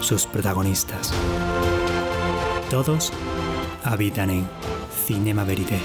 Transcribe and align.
sus 0.00 0.26
protagonistas. 0.26 1.12
Todos 2.70 3.12
habitan 3.84 4.30
en 4.30 4.48
Cinema 5.06 5.44
Verité. 5.44 5.80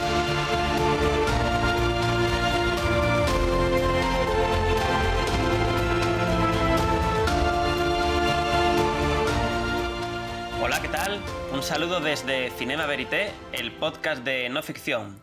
Hola, 10.61 10.81
¿qué 10.81 10.87
tal? 10.89 11.19
Un 11.51 11.63
saludo 11.63 11.99
desde 11.99 12.51
Cinema 12.51 12.85
Verité, 12.85 13.31
el 13.51 13.71
podcast 13.71 14.23
de 14.23 14.49
no 14.49 14.61
ficción. 14.61 15.21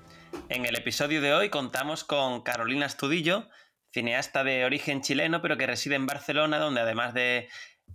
En 0.49 0.67
el 0.67 0.77
episodio 0.77 1.21
de 1.21 1.33
hoy 1.33 1.49
contamos 1.49 2.05
con 2.05 2.43
Carolina 2.43 2.87
Estudillo, 2.87 3.49
cineasta 3.93 4.45
de 4.45 4.65
origen 4.65 5.03
chileno, 5.03 5.43
pero 5.43 5.57
que 5.57 5.67
reside 5.67 5.97
en 5.97 6.07
Barcelona, 6.07 6.59
donde 6.59 6.81
además 6.81 7.15
de 7.15 7.49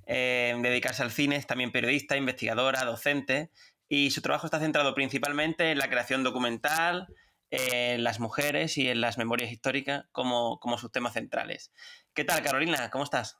eh, 0.05 0.55
dedicarse 0.61 1.03
al 1.03 1.11
cine 1.11 1.35
es 1.35 1.47
también 1.47 1.71
periodista, 1.71 2.17
investigadora, 2.17 2.83
docente, 2.85 3.51
y 3.87 4.11
su 4.11 4.21
trabajo 4.21 4.47
está 4.47 4.59
centrado 4.59 4.95
principalmente 4.95 5.71
en 5.71 5.77
la 5.77 5.89
creación 5.89 6.23
documental, 6.23 7.07
en 7.51 8.03
las 8.03 8.19
mujeres 8.19 8.77
y 8.77 8.89
en 8.89 9.01
las 9.01 9.17
memorias 9.17 9.51
históricas 9.51 10.05
como, 10.11 10.59
como 10.59 10.77
sus 10.77 10.91
temas 10.91 11.13
centrales. 11.13 11.71
¿Qué 12.13 12.23
tal, 12.23 12.41
Carolina? 12.41 12.89
¿Cómo 12.89 13.03
estás? 13.03 13.37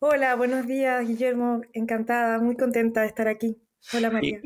Hola, 0.00 0.34
buenos 0.36 0.66
días, 0.66 1.06
Guillermo. 1.06 1.62
Encantada, 1.72 2.38
muy 2.38 2.56
contenta 2.56 3.02
de 3.02 3.08
estar 3.08 3.28
aquí. 3.28 3.56
Hola, 3.92 4.10
María. 4.10 4.40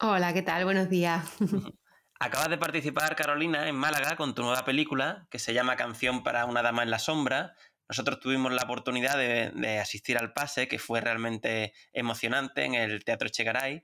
Hola, 0.00 0.32
¿qué 0.32 0.42
tal? 0.42 0.64
Buenos 0.64 0.88
días. 0.88 1.24
Acabas 2.18 2.50
de 2.50 2.58
participar, 2.58 3.16
Carolina, 3.16 3.68
en 3.68 3.76
Málaga 3.76 4.16
con 4.16 4.34
tu 4.34 4.42
nueva 4.42 4.64
película 4.64 5.26
que 5.30 5.38
se 5.38 5.54
llama 5.54 5.76
Canción 5.76 6.22
para 6.22 6.44
una 6.44 6.60
dama 6.62 6.82
en 6.82 6.90
la 6.90 6.98
sombra. 6.98 7.54
Nosotros 7.90 8.20
tuvimos 8.20 8.52
la 8.52 8.62
oportunidad 8.62 9.18
de, 9.18 9.78
asistir 9.80 10.16
al 10.16 10.32
pase, 10.32 10.68
que 10.68 10.78
fue 10.78 11.00
realmente 11.00 11.72
emocionante 11.92 12.64
en 12.64 12.74
el 12.74 13.04
Teatro 13.04 13.28
Chegaray. 13.28 13.82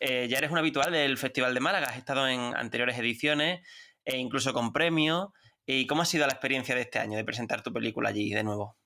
Eh, 0.00 0.26
ya 0.28 0.38
eres 0.38 0.50
un 0.50 0.58
habitual 0.58 0.90
del 0.90 1.16
Festival 1.16 1.54
de 1.54 1.60
Málaga, 1.60 1.86
has 1.86 1.96
estado 1.96 2.26
en 2.26 2.40
anteriores 2.56 2.98
ediciones 2.98 3.64
e 4.04 4.16
incluso 4.16 4.52
con 4.52 4.72
premios. 4.72 5.28
¿Y 5.66 5.86
cómo 5.86 6.02
ha 6.02 6.04
sido 6.04 6.26
la 6.26 6.32
experiencia 6.32 6.74
de 6.74 6.80
este 6.80 6.98
año 6.98 7.16
de 7.16 7.24
presentar 7.24 7.62
tu 7.62 7.72
película 7.72 8.08
allí 8.08 8.34
de 8.34 8.42
nuevo? 8.42 8.76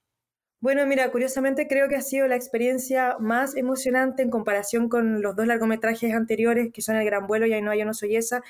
Bueno, 0.60 0.84
mira, 0.84 1.10
curiosamente 1.10 1.66
creo 1.66 1.88
que 1.88 1.96
ha 1.96 2.02
sido 2.02 2.28
la 2.28 2.36
experiencia 2.36 3.16
más 3.18 3.56
emocionante 3.56 4.22
en 4.22 4.28
comparación 4.28 4.90
con 4.90 5.22
los 5.22 5.34
dos 5.34 5.46
largometrajes 5.46 6.12
anteriores, 6.12 6.68
que 6.74 6.82
son 6.82 6.96
El 6.96 7.06
Gran 7.06 7.26
Vuelo 7.26 7.46
y 7.46 7.54
Ahí 7.54 7.62
no 7.62 7.70
hay 7.70 7.82
no 7.86 7.94
soy 7.94 8.16
esa, 8.16 8.42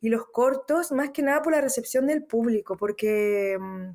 y 0.00 0.08
los 0.08 0.26
cortos, 0.32 0.90
más 0.90 1.10
que 1.10 1.22
nada 1.22 1.42
por 1.42 1.52
la 1.52 1.60
recepción 1.60 2.08
del 2.08 2.24
público, 2.24 2.76
porque 2.76 3.56
mmm, 3.60 3.90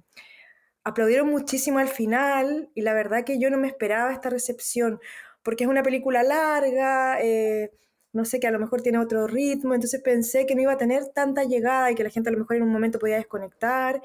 aplaudieron 0.86 1.30
muchísimo 1.30 1.80
al 1.80 1.90
final 1.90 2.70
y 2.76 2.82
la 2.82 2.94
verdad 2.94 3.26
que 3.26 3.40
yo 3.40 3.50
no 3.50 3.58
me 3.58 3.68
esperaba 3.68 4.14
esta 4.14 4.30
recepción, 4.30 5.00
porque 5.44 5.66
es 5.66 5.70
una 5.70 5.84
película 5.84 6.24
larga, 6.24 7.20
eh, 7.22 7.72
no 8.14 8.26
sé, 8.26 8.40
que 8.40 8.48
a 8.48 8.52
lo 8.52 8.60
mejor 8.60 8.82
tiene 8.82 9.00
otro 9.00 9.28
ritmo, 9.28 9.74
entonces 9.74 10.02
pensé 10.02 10.46
que 10.46 10.56
no 10.56 10.62
iba 10.62 10.74
a 10.74 10.78
tener 10.78 11.08
tanta 11.08 11.44
llegada 11.44 11.92
y 11.92 11.96
que 11.96 12.04
la 12.04 12.10
gente 12.10 12.30
a 12.30 12.34
lo 12.34 12.40
mejor 12.40 12.56
en 12.56 12.64
un 12.64 12.72
momento 12.72 13.00
podía 13.00 13.18
desconectar 13.18 14.02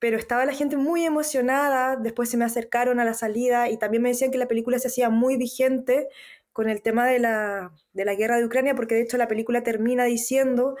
pero 0.00 0.16
estaba 0.16 0.46
la 0.46 0.54
gente 0.54 0.76
muy 0.78 1.04
emocionada, 1.04 1.96
después 1.96 2.30
se 2.30 2.38
me 2.38 2.46
acercaron 2.46 3.00
a 3.00 3.04
la 3.04 3.14
salida 3.14 3.68
y 3.68 3.76
también 3.78 4.02
me 4.02 4.08
decían 4.08 4.30
que 4.30 4.38
la 4.38 4.48
película 4.48 4.78
se 4.78 4.88
hacía 4.88 5.10
muy 5.10 5.36
vigente 5.36 6.08
con 6.52 6.68
el 6.70 6.82
tema 6.82 7.06
de 7.06 7.18
la, 7.20 7.72
de 7.92 8.04
la 8.06 8.14
guerra 8.14 8.38
de 8.38 8.46
Ucrania, 8.46 8.74
porque 8.74 8.94
de 8.94 9.02
hecho 9.02 9.18
la 9.18 9.28
película 9.28 9.62
termina 9.62 10.04
diciendo 10.04 10.76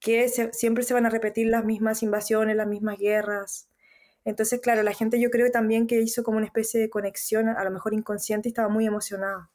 que 0.00 0.28
siempre 0.28 0.84
se 0.84 0.94
van 0.94 1.06
a 1.06 1.10
repetir 1.10 1.46
las 1.46 1.64
mismas 1.64 2.02
invasiones, 2.02 2.56
las 2.56 2.66
mismas 2.66 2.98
guerras. 2.98 3.68
Entonces, 4.26 4.60
claro, 4.60 4.82
la 4.82 4.92
gente 4.92 5.20
yo 5.20 5.30
creo 5.30 5.50
también 5.50 5.86
que 5.86 6.02
hizo 6.02 6.24
como 6.24 6.38
una 6.38 6.46
especie 6.46 6.80
de 6.80 6.90
conexión, 6.90 7.48
a 7.48 7.64
lo 7.64 7.70
mejor 7.70 7.94
inconsciente, 7.94 8.48
y 8.48 8.50
estaba 8.50 8.68
muy 8.68 8.84
emocionada. 8.84 9.50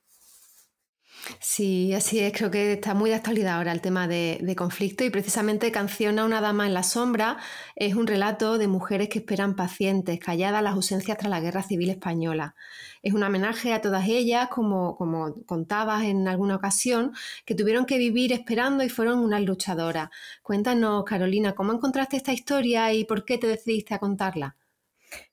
Sí, 1.39 1.93
así 1.93 2.19
es, 2.19 2.33
creo 2.33 2.49
que 2.49 2.73
está 2.73 2.93
muy 2.93 3.09
de 3.09 3.15
actualidad 3.17 3.57
ahora 3.57 3.71
el 3.73 3.81
tema 3.81 4.07
de, 4.07 4.39
de, 4.41 4.55
conflicto 4.55 5.03
y 5.03 5.09
precisamente 5.09 5.71
Canción 5.71 6.17
a 6.19 6.25
una 6.25 6.41
dama 6.41 6.65
en 6.65 6.73
la 6.73 6.83
sombra 6.83 7.37
es 7.75 7.95
un 7.95 8.07
relato 8.07 8.57
de 8.57 8.67
mujeres 8.67 9.09
que 9.09 9.19
esperan 9.19 9.55
pacientes, 9.55 10.19
calladas 10.19 10.63
las 10.63 10.73
ausencias 10.73 11.17
tras 11.17 11.29
la 11.29 11.39
guerra 11.41 11.63
civil 11.63 11.89
española. 11.89 12.55
Es 13.03 13.13
un 13.13 13.23
homenaje 13.23 13.73
a 13.73 13.81
todas 13.81 14.07
ellas, 14.07 14.47
como, 14.49 14.95
como 14.95 15.43
contabas 15.45 16.03
en 16.03 16.27
alguna 16.27 16.55
ocasión, 16.55 17.11
que 17.45 17.55
tuvieron 17.55 17.85
que 17.85 17.97
vivir 17.97 18.33
esperando 18.33 18.83
y 18.83 18.89
fueron 18.89 19.19
unas 19.19 19.41
luchadoras. 19.41 20.09
Cuéntanos, 20.41 21.03
Carolina, 21.05 21.53
¿cómo 21.53 21.73
encontraste 21.73 22.17
esta 22.17 22.33
historia 22.33 22.93
y 22.93 23.05
por 23.05 23.25
qué 23.25 23.37
te 23.37 23.47
decidiste 23.47 23.93
a 23.93 23.99
contarla? 23.99 24.55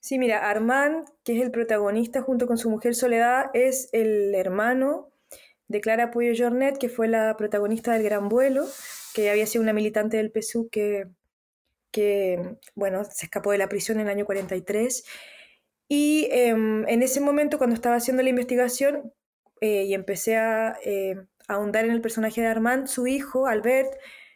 Sí, 0.01 0.19
mira, 0.19 0.49
Armand, 0.49 1.09
que 1.25 1.37
es 1.37 1.43
el 1.43 1.51
protagonista 1.51 2.23
junto 2.23 2.47
con 2.47 2.59
su 2.59 2.71
mujer 2.71 2.95
Soledad, 2.95 3.51
es 3.55 3.89
el 3.93 4.35
hermano 4.35 5.11
de 5.69 5.81
Clara 5.81 6.11
Puyo 6.11 6.33
Jornet, 6.37 6.79
que 6.79 6.89
fue 6.89 7.09
la 7.09 7.37
protagonista 7.37 7.93
del 7.93 8.03
Gran 8.03 8.29
Vuelo, 8.29 8.67
que 9.15 9.31
había 9.31 9.47
sido 9.47 9.63
una 9.63 9.73
militante 9.73 10.17
del 10.17 10.33
PSU 10.33 10.69
que, 10.71 11.09
que 11.91 12.57
bueno, 12.75 13.05
se 13.05 13.27
escapó 13.27 13.53
de 13.53 13.59
la 13.59 13.69
prisión 13.69 14.01
en 14.01 14.07
el 14.07 14.13
año 14.13 14.27
43. 14.27 15.05
Y 15.89 16.29
eh, 16.31 16.49
en 16.49 17.03
ese 17.03 17.21
momento, 17.21 17.59
cuando 17.59 17.75
estaba 17.75 17.97
haciendo 17.97 18.23
la 18.23 18.31
investigación 18.31 19.13
eh, 19.61 19.85
y 19.85 19.95
empecé 19.95 20.37
a 20.37 20.79
eh, 20.85 21.17
ahondar 21.49 21.85
en 21.85 21.93
el 21.93 22.01
personaje 22.01 22.41
de 22.41 22.47
Armand, 22.47 22.87
su 22.87 23.07
hijo, 23.07 23.47
Albert, 23.47 23.95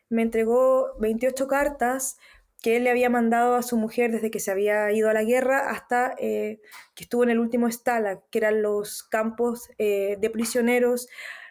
me 0.08 0.22
entregó 0.22 0.96
28 0.98 1.46
cartas 1.46 2.18
que 2.62 2.76
él 2.76 2.84
le 2.84 2.90
había 2.90 3.10
mandado 3.10 3.56
a 3.56 3.62
su 3.62 3.76
mujer 3.76 4.12
desde 4.12 4.30
que 4.30 4.40
se 4.40 4.50
había 4.50 4.90
ido 4.92 5.10
a 5.10 5.12
la 5.12 5.24
guerra 5.24 5.70
hasta 5.70 6.14
eh, 6.18 6.60
que 6.94 7.04
estuvo 7.04 7.24
en 7.24 7.30
el 7.30 7.40
último 7.40 7.70
Stalag, 7.70 8.22
que 8.30 8.38
eran 8.38 8.62
los 8.62 9.02
campos 9.02 9.68
eh, 9.78 10.16
de 10.20 10.30
prisioneros 10.30 11.08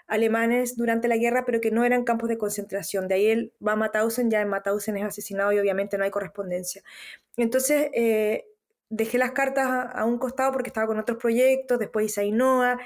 alemanes 0.07 0.75
durante 0.75 1.07
la 1.07 1.17
guerra, 1.17 1.45
pero 1.45 1.61
que 1.61 1.71
no 1.71 1.83
eran 1.85 2.03
campos 2.03 2.29
de 2.29 2.37
concentración. 2.37 3.07
De 3.07 3.15
ahí 3.15 3.27
él 3.27 3.53
va 3.65 3.73
a 3.73 3.75
Mauthausen, 3.75 4.29
ya 4.29 4.41
en 4.41 4.49
Mauthausen 4.49 4.97
es 4.97 5.03
asesinado 5.03 5.51
y 5.51 5.59
obviamente 5.59 5.97
no 5.97 6.05
hay 6.05 6.11
correspondencia. 6.11 6.81
Entonces 7.37 7.89
eh, 7.93 8.45
dejé 8.89 9.17
las 9.17 9.31
cartas 9.31 9.67
a, 9.93 10.05
un 10.05 10.17
costado 10.17 10.51
porque 10.51 10.69
estaba 10.69 10.87
con 10.87 10.99
otros 10.99 11.17
proyectos, 11.17 11.79
después 11.79 12.05
hice 12.05 12.21
Ainhoa 12.21 12.77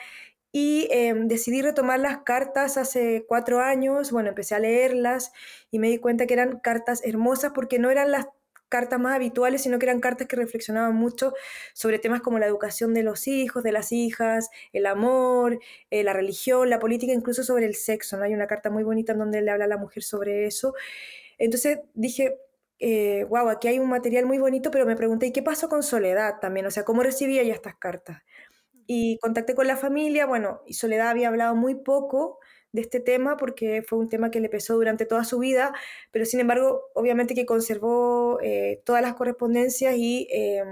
y 0.57 0.87
eh, 0.89 1.13
decidí 1.13 1.61
retomar 1.61 1.99
las 1.99 2.19
cartas 2.19 2.77
hace 2.77 3.25
cuatro 3.27 3.59
años, 3.59 4.13
bueno, 4.13 4.29
empecé 4.29 4.55
a 4.55 4.59
leerlas 4.59 5.33
y 5.69 5.79
me 5.79 5.89
di 5.89 5.97
cuenta 5.97 6.27
que 6.27 6.33
eran 6.33 6.61
cartas 6.61 7.01
hermosas 7.03 7.51
porque 7.53 7.77
no 7.77 7.91
eran 7.91 8.09
las 8.09 8.27
cartas 8.69 8.97
más 8.97 9.15
habituales, 9.15 9.63
sino 9.63 9.79
que 9.79 9.85
eran 9.85 9.99
cartas 9.99 10.27
que 10.27 10.37
reflexionaban 10.37 10.95
mucho 10.95 11.33
sobre 11.73 11.99
temas 11.99 12.21
como 12.21 12.39
la 12.39 12.45
educación 12.45 12.93
de 12.93 13.03
los 13.03 13.27
hijos, 13.27 13.63
de 13.63 13.73
las 13.73 13.91
hijas, 13.91 14.49
el 14.71 14.85
amor, 14.85 15.59
eh, 15.89 16.05
la 16.05 16.13
religión, 16.13 16.69
la 16.69 16.79
política, 16.79 17.11
incluso 17.11 17.43
sobre 17.43 17.65
el 17.65 17.75
sexo. 17.75 18.15
¿no? 18.15 18.23
Hay 18.23 18.33
una 18.33 18.47
carta 18.47 18.69
muy 18.69 18.83
bonita 18.83 19.11
en 19.11 19.19
donde 19.19 19.41
le 19.41 19.51
habla 19.51 19.65
a 19.65 19.67
la 19.67 19.77
mujer 19.77 20.03
sobre 20.03 20.45
eso. 20.45 20.73
Entonces 21.37 21.79
dije, 21.95 22.39
eh, 22.79 23.25
wow, 23.25 23.49
aquí 23.49 23.67
hay 23.67 23.79
un 23.79 23.89
material 23.89 24.25
muy 24.25 24.37
bonito, 24.37 24.71
pero 24.71 24.85
me 24.85 24.95
pregunté, 24.95 25.25
¿y 25.25 25.31
qué 25.33 25.43
pasó 25.43 25.67
con 25.67 25.83
Soledad 25.83 26.39
también? 26.39 26.65
O 26.65 26.71
sea, 26.71 26.85
¿cómo 26.85 27.03
recibía 27.03 27.41
ella 27.41 27.53
estas 27.53 27.75
cartas? 27.75 28.21
Y 28.87 29.17
contacté 29.19 29.55
con 29.55 29.67
la 29.67 29.77
familia, 29.77 30.25
bueno, 30.25 30.61
y 30.65 30.73
Soledad 30.73 31.09
había 31.09 31.27
hablado 31.29 31.55
muy 31.55 31.75
poco 31.75 32.39
de 32.71 32.81
este 32.81 32.99
tema 32.99 33.37
porque 33.37 33.83
fue 33.87 33.97
un 33.99 34.09
tema 34.09 34.31
que 34.31 34.39
le 34.39 34.49
pesó 34.49 34.75
durante 34.75 35.05
toda 35.05 35.23
su 35.23 35.39
vida, 35.39 35.73
pero 36.11 36.25
sin 36.25 36.39
embargo, 36.41 36.83
obviamente 36.93 37.33
que 37.33 37.45
conservó 37.45 38.39
eh, 38.41 38.81
todas 38.85 39.01
las 39.01 39.15
correspondencias 39.15 39.95
y 39.97 40.27
eh, 40.31 40.63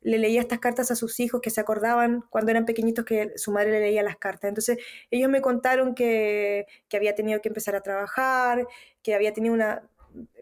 le 0.00 0.18
leía 0.18 0.40
estas 0.40 0.60
cartas 0.60 0.90
a 0.90 0.96
sus 0.96 1.20
hijos 1.20 1.40
que 1.40 1.50
se 1.50 1.60
acordaban 1.60 2.24
cuando 2.30 2.50
eran 2.50 2.64
pequeñitos 2.64 3.04
que 3.04 3.32
su 3.36 3.52
madre 3.52 3.72
le 3.72 3.80
leía 3.80 4.02
las 4.02 4.16
cartas. 4.16 4.48
Entonces 4.48 4.78
ellos 5.10 5.30
me 5.30 5.42
contaron 5.42 5.94
que, 5.94 6.66
que 6.88 6.96
había 6.96 7.14
tenido 7.14 7.40
que 7.40 7.48
empezar 7.48 7.74
a 7.76 7.82
trabajar, 7.82 8.66
que 9.02 9.14
había 9.14 9.32
tenido 9.32 9.54
una 9.54 9.88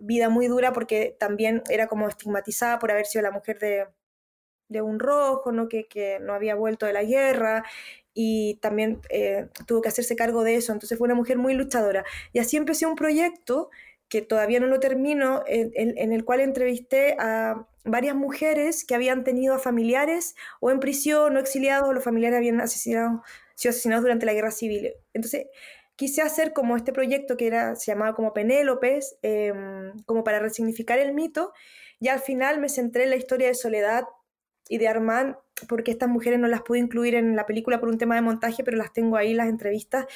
vida 0.00 0.28
muy 0.28 0.48
dura 0.48 0.72
porque 0.72 1.16
también 1.18 1.62
era 1.70 1.86
como 1.86 2.08
estigmatizada 2.08 2.78
por 2.78 2.90
haber 2.90 3.06
sido 3.06 3.22
la 3.22 3.30
mujer 3.30 3.58
de, 3.58 3.86
de 4.70 4.80
un 4.80 4.98
rojo, 4.98 5.52
¿no? 5.52 5.68
Que, 5.68 5.86
que, 5.86 6.18
no 6.20 6.32
había 6.32 6.54
vuelto 6.54 6.86
de 6.86 6.94
la 6.94 7.04
guerra 7.04 7.64
y 8.14 8.54
también 8.62 9.00
eh, 9.10 9.48
tuvo 9.66 9.82
que 9.82 9.88
hacerse 9.88 10.16
cargo 10.16 10.42
de 10.42 10.54
eso. 10.54 10.72
Entonces 10.72 10.96
fue 10.96 11.06
una 11.06 11.14
mujer 11.14 11.36
muy 11.36 11.52
luchadora. 11.54 12.04
Y 12.32 12.38
así 12.38 12.56
empecé 12.56 12.86
un 12.86 12.94
proyecto 12.94 13.70
que 14.08 14.22
todavía 14.22 14.58
no 14.58 14.66
lo 14.66 14.80
termino, 14.80 15.44
en, 15.46 15.70
en, 15.74 15.96
en, 15.98 16.12
el 16.12 16.24
cual 16.24 16.40
entrevisté 16.40 17.16
a 17.20 17.66
varias 17.84 18.16
mujeres 18.16 18.84
que 18.84 18.94
habían 18.94 19.22
tenido 19.22 19.54
a 19.54 19.58
familiares 19.58 20.34
o 20.60 20.70
en 20.70 20.80
prisión 20.80 21.36
o 21.36 21.40
exiliados, 21.40 21.88
o 21.88 21.92
los 21.92 22.02
familiares 22.02 22.38
habían 22.38 22.60
asesinado, 22.60 23.22
sido 23.54 23.70
asesinados 23.70 24.02
durante 24.02 24.26
la 24.26 24.32
guerra 24.32 24.50
civil. 24.50 24.92
Entonces, 25.14 25.46
quise 25.96 26.22
hacer 26.22 26.52
como 26.52 26.76
este 26.76 26.92
proyecto 26.92 27.36
que 27.36 27.46
era, 27.46 27.76
se 27.76 27.92
llamaba 27.92 28.14
como 28.14 28.32
Penélopes, 28.32 29.16
em, 29.22 29.92
como 30.06 30.24
para 30.24 30.40
resignificar 30.40 30.98
el 30.98 31.12
mito, 31.12 31.52
y 32.00 32.08
al 32.08 32.20
final 32.20 32.58
me 32.58 32.68
centré 32.68 33.04
en 33.04 33.10
la 33.10 33.16
historia 33.16 33.48
de 33.48 33.54
Soledad 33.54 34.04
y 34.70 34.78
de 34.78 34.86
Armand, 34.86 35.34
porque 35.68 35.90
estas 35.90 36.08
mujeres 36.08 36.38
no 36.38 36.46
las 36.46 36.62
pude 36.62 36.78
incluir 36.78 37.16
en 37.16 37.34
la 37.34 37.44
película 37.44 37.80
por 37.80 37.88
un 37.88 37.98
tema 37.98 38.14
de 38.14 38.22
montaje, 38.22 38.62
pero 38.62 38.76
las 38.76 38.92
tengo 38.92 39.16
ahí, 39.16 39.34
las 39.34 39.48
entrevistas. 39.48 40.06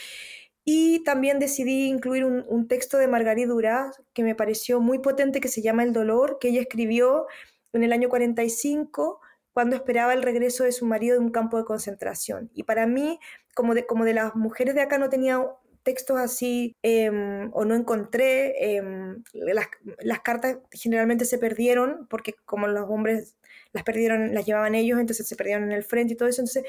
Y 0.64 1.02
también 1.02 1.40
decidí 1.40 1.88
incluir 1.88 2.24
un, 2.24 2.68
texto 2.68 2.96
de 2.96 3.08
Margarita 3.08 3.48
Duras 3.48 4.00
que 4.14 4.22
me 4.22 4.36
pareció 4.36 4.80
muy 4.80 5.00
potente, 5.00 5.40
que 5.40 5.48
se 5.48 5.60
llama 5.60 5.82
El 5.82 5.92
dolor, 5.92 6.38
que 6.40 6.48
ella 6.48 6.60
escribió 6.60 7.26
en 7.72 7.82
el 7.82 7.92
año 7.92 8.08
45 8.08 9.20
cuando 9.52 9.74
esperaba 9.74 10.14
el 10.14 10.22
regreso 10.22 10.62
de 10.62 10.72
su 10.72 10.86
marido 10.86 11.18
de 11.18 11.24
un 11.24 11.30
campo 11.30 11.58
de 11.58 11.64
concentración. 11.64 12.48
Y 12.54 12.62
para 12.62 12.86
mí, 12.86 13.18
como 13.54 13.74
de, 13.74 13.86
como 13.86 14.04
de 14.04 14.14
las 14.14 14.36
mujeres 14.36 14.76
de 14.76 14.82
acá 14.82 14.98
no 14.98 15.08
tenía 15.08 15.44
textos 15.82 16.18
así 16.18 16.76
em, 16.82 17.50
o 17.52 17.64
no 17.64 17.74
encontré, 17.74 18.76
em, 18.76 19.22
las, 19.32 19.66
las, 19.98 20.20
cartas 20.20 20.58
generalmente 20.70 21.24
se 21.24 21.38
perdieron 21.38 22.06
porque 22.08 22.34
como 22.46 22.68
los 22.68 22.88
hombres 22.88 23.36
las 23.74 23.82
perdieron, 23.82 24.32
las 24.32 24.46
llevaban 24.46 24.74
ellos, 24.74 24.98
entonces 24.98 25.26
se 25.26 25.36
perdieron 25.36 25.64
en 25.64 25.72
el 25.72 25.84
frente 25.84 26.14
y 26.14 26.16
todo 26.16 26.28
eso. 26.28 26.40
Entonces, 26.40 26.64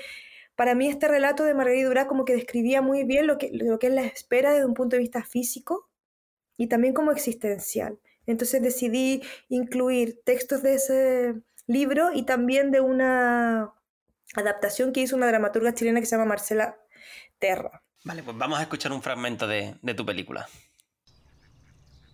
para 0.56 0.76
mí 0.76 0.88
este 0.88 1.08
relato 1.08 1.44
de 1.44 1.54
Margarita 1.54 1.88
Durá 1.88 2.08
como 2.08 2.26
que 2.26 2.34
describía 2.34 2.82
muy 2.82 3.04
bien 3.04 3.28
lo 3.28 3.38
que, 3.38 3.52
lo 3.54 3.80
que 3.80 3.88
es 3.88 3.94
la 3.94 4.06
espera 4.06 4.52
desde 4.52 4.66
un 4.66 4.74
punto 4.74 4.96
de 4.96 5.02
vista 5.02 5.24
físico 5.24 5.90
y 6.58 6.68
también 6.68 6.94
como 6.94 7.12
existencial. 7.12 8.00
Entonces 8.26 8.62
decidí 8.62 9.22
incluir 9.50 10.22
textos 10.26 10.64
de 10.64 10.76
ese 10.76 11.36
libro 11.68 12.12
y 12.14 12.24
también 12.24 12.72
de 12.72 12.82
una 12.82 13.74
adaptación 14.36 14.92
que 14.92 15.02
hizo 15.02 15.16
una 15.16 15.28
dramaturga 15.28 15.74
chilena 15.74 16.00
que 16.00 16.06
se 16.06 16.16
llama 16.16 16.30
Marcela 16.30 16.78
Terra. 17.38 17.84
Vale, 18.04 18.24
pues 18.24 18.38
vamos 18.38 18.60
a 18.60 18.64
escuchar 18.64 18.92
un 18.92 19.02
fragmento 19.02 19.48
de, 19.48 19.76
de 19.82 19.94
tu 19.94 20.06
película. 20.06 20.48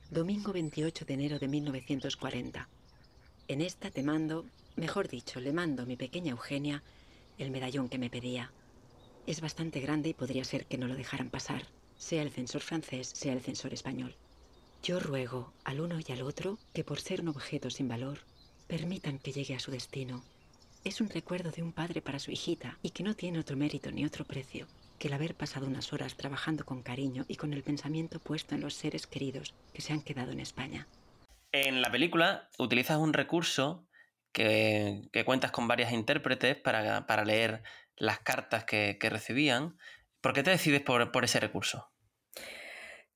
Domingo 0.09 0.51
28 0.51 1.05
de 1.05 1.13
enero 1.13 1.39
de 1.39 1.47
1940. 1.47 2.67
En 3.47 3.61
esta 3.61 3.91
te 3.91 4.03
mando, 4.03 4.45
mejor 4.75 5.07
dicho, 5.07 5.39
le 5.39 5.53
mando 5.53 5.83
a 5.83 5.85
mi 5.85 5.95
pequeña 5.95 6.31
Eugenia 6.31 6.83
el 7.37 7.51
medallón 7.51 7.89
que 7.89 7.97
me 7.97 8.09
pedía. 8.09 8.51
Es 9.27 9.41
bastante 9.41 9.79
grande 9.79 10.09
y 10.09 10.13
podría 10.13 10.43
ser 10.43 10.65
que 10.65 10.77
no 10.77 10.87
lo 10.87 10.95
dejaran 10.95 11.29
pasar, 11.29 11.67
sea 11.97 12.21
el 12.23 12.31
censor 12.31 12.61
francés, 12.61 13.11
sea 13.13 13.33
el 13.33 13.41
censor 13.41 13.73
español. 13.73 14.15
Yo 14.83 14.99
ruego 14.99 15.53
al 15.63 15.81
uno 15.81 15.99
y 15.99 16.11
al 16.11 16.21
otro 16.21 16.57
que 16.73 16.83
por 16.83 16.99
ser 16.99 17.21
un 17.21 17.27
objeto 17.27 17.69
sin 17.69 17.87
valor, 17.87 18.19
permitan 18.67 19.19
que 19.19 19.31
llegue 19.31 19.55
a 19.55 19.59
su 19.59 19.71
destino. 19.71 20.23
Es 20.83 21.01
un 21.01 21.09
recuerdo 21.09 21.51
de 21.51 21.61
un 21.61 21.73
padre 21.73 22.01
para 22.01 22.19
su 22.19 22.31
hijita 22.31 22.79
y 22.81 22.89
que 22.89 23.03
no 23.03 23.15
tiene 23.15 23.39
otro 23.39 23.55
mérito 23.55 23.91
ni 23.91 24.05
otro 24.05 24.25
precio 24.25 24.67
que 25.01 25.07
el 25.07 25.15
haber 25.15 25.33
pasado 25.33 25.65
unas 25.65 25.93
horas 25.93 26.15
trabajando 26.15 26.63
con 26.63 26.83
cariño 26.83 27.25
y 27.27 27.35
con 27.35 27.53
el 27.53 27.63
pensamiento 27.63 28.19
puesto 28.19 28.53
en 28.53 28.61
los 28.61 28.75
seres 28.75 29.07
queridos 29.07 29.55
que 29.73 29.81
se 29.81 29.93
han 29.93 30.01
quedado 30.01 30.31
en 30.31 30.39
España. 30.39 30.87
En 31.51 31.81
la 31.81 31.91
película 31.91 32.49
utilizas 32.57 32.97
un 32.97 33.13
recurso 33.13 33.87
que, 34.31 35.09
cuentas 35.25 35.51
con 35.51 35.67
varias 35.67 35.91
intérpretes 35.91 36.55
para, 36.55 37.25
leer 37.25 37.63
las 37.97 38.19
cartas 38.19 38.63
que, 38.63 38.97
recibían. 39.01 39.77
¿Por 40.21 40.33
qué 40.33 40.43
te 40.43 40.51
decides 40.51 40.81
por, 40.81 41.11
por 41.11 41.25
ese 41.25 41.39
recurso? 41.39 41.91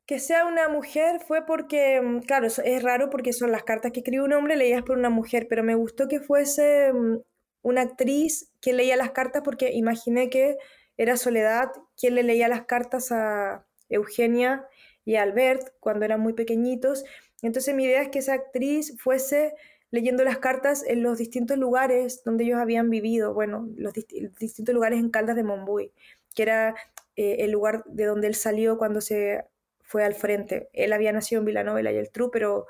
Que 0.06 0.20
sea 0.20 0.46
una 0.46 0.70
mujer 0.70 1.20
fue 1.20 1.46
porque, 1.46 2.02
mm, 2.02 2.20
claro, 2.22 2.48
es 2.48 2.84
raro 2.84 3.10
porque 3.10 3.34
son 3.34 3.52
las 3.52 3.64
cartas 3.64 3.92
que 3.92 4.02
escribe 4.02 4.24
un 4.24 4.34
hombre 4.34 4.56
leídas 4.56 4.84
por 4.84 4.98
una 4.98 5.10
mujer, 5.10 5.48
pero 5.50 5.64
me 5.64 5.76
gustó 5.76 6.08
que 6.08 6.20
fuese 6.20 6.94
mm, 6.94 7.18
una 7.64 7.82
actriz 7.82 8.52
que 8.62 8.74
leía 8.74 8.98
las 8.98 9.12
cartas 9.12 9.42
porque 9.44 9.72
imaginé 9.74 10.30
que 10.30 10.58
era 10.98 11.18
Soledad 11.18 11.72
quien 11.98 12.16
le 12.16 12.24
leía 12.24 12.48
las 12.48 12.66
cartas 12.66 13.12
a 13.12 13.66
Eugenia 13.90 14.68
y 15.06 15.16
a 15.16 15.24
Albert 15.24 15.74
cuando 15.80 16.06
eran 16.06 16.20
muy 16.20 16.34
pequeñitos. 16.34 17.04
Entonces 17.46 17.76
mi 17.76 17.86
idea 17.86 18.02
es 18.02 18.10
que 18.10 18.20
esa 18.20 18.34
actriz 18.34 18.96
fuese 19.00 19.54
leyendo 19.92 20.24
las 20.24 20.40
cartas 20.40 20.84
en 20.86 21.04
los 21.04 21.18
distintos 21.18 21.58
lugares 21.58 22.22
donde 22.26 22.44
ellos 22.44 22.60
habían 22.60 22.90
vivido, 22.90 23.34
bueno, 23.34 23.70
los 23.78 23.94
distintos 23.94 24.76
lugares 24.76 25.00
en 25.00 25.10
Caldas 25.10 25.36
de 25.36 25.44
Monbuy, 25.44 25.94
que 26.34 26.44
era 26.44 26.76
eh, 27.16 27.38
el 27.40 27.52
lugar 27.52 27.84
de 27.86 28.06
donde 28.06 28.28
él 28.28 28.36
salió 28.36 28.78
cuando 28.78 29.00
se 29.00 29.46
fue 29.82 30.04
al 30.04 30.14
frente. 30.14 30.70
Él 30.74 30.92
había 30.92 31.14
nacido 31.14 31.40
en 31.40 31.46
Villanova 31.46 31.82
y 31.82 31.88
el 31.88 32.12
Tru, 32.12 32.30
pero, 32.30 32.68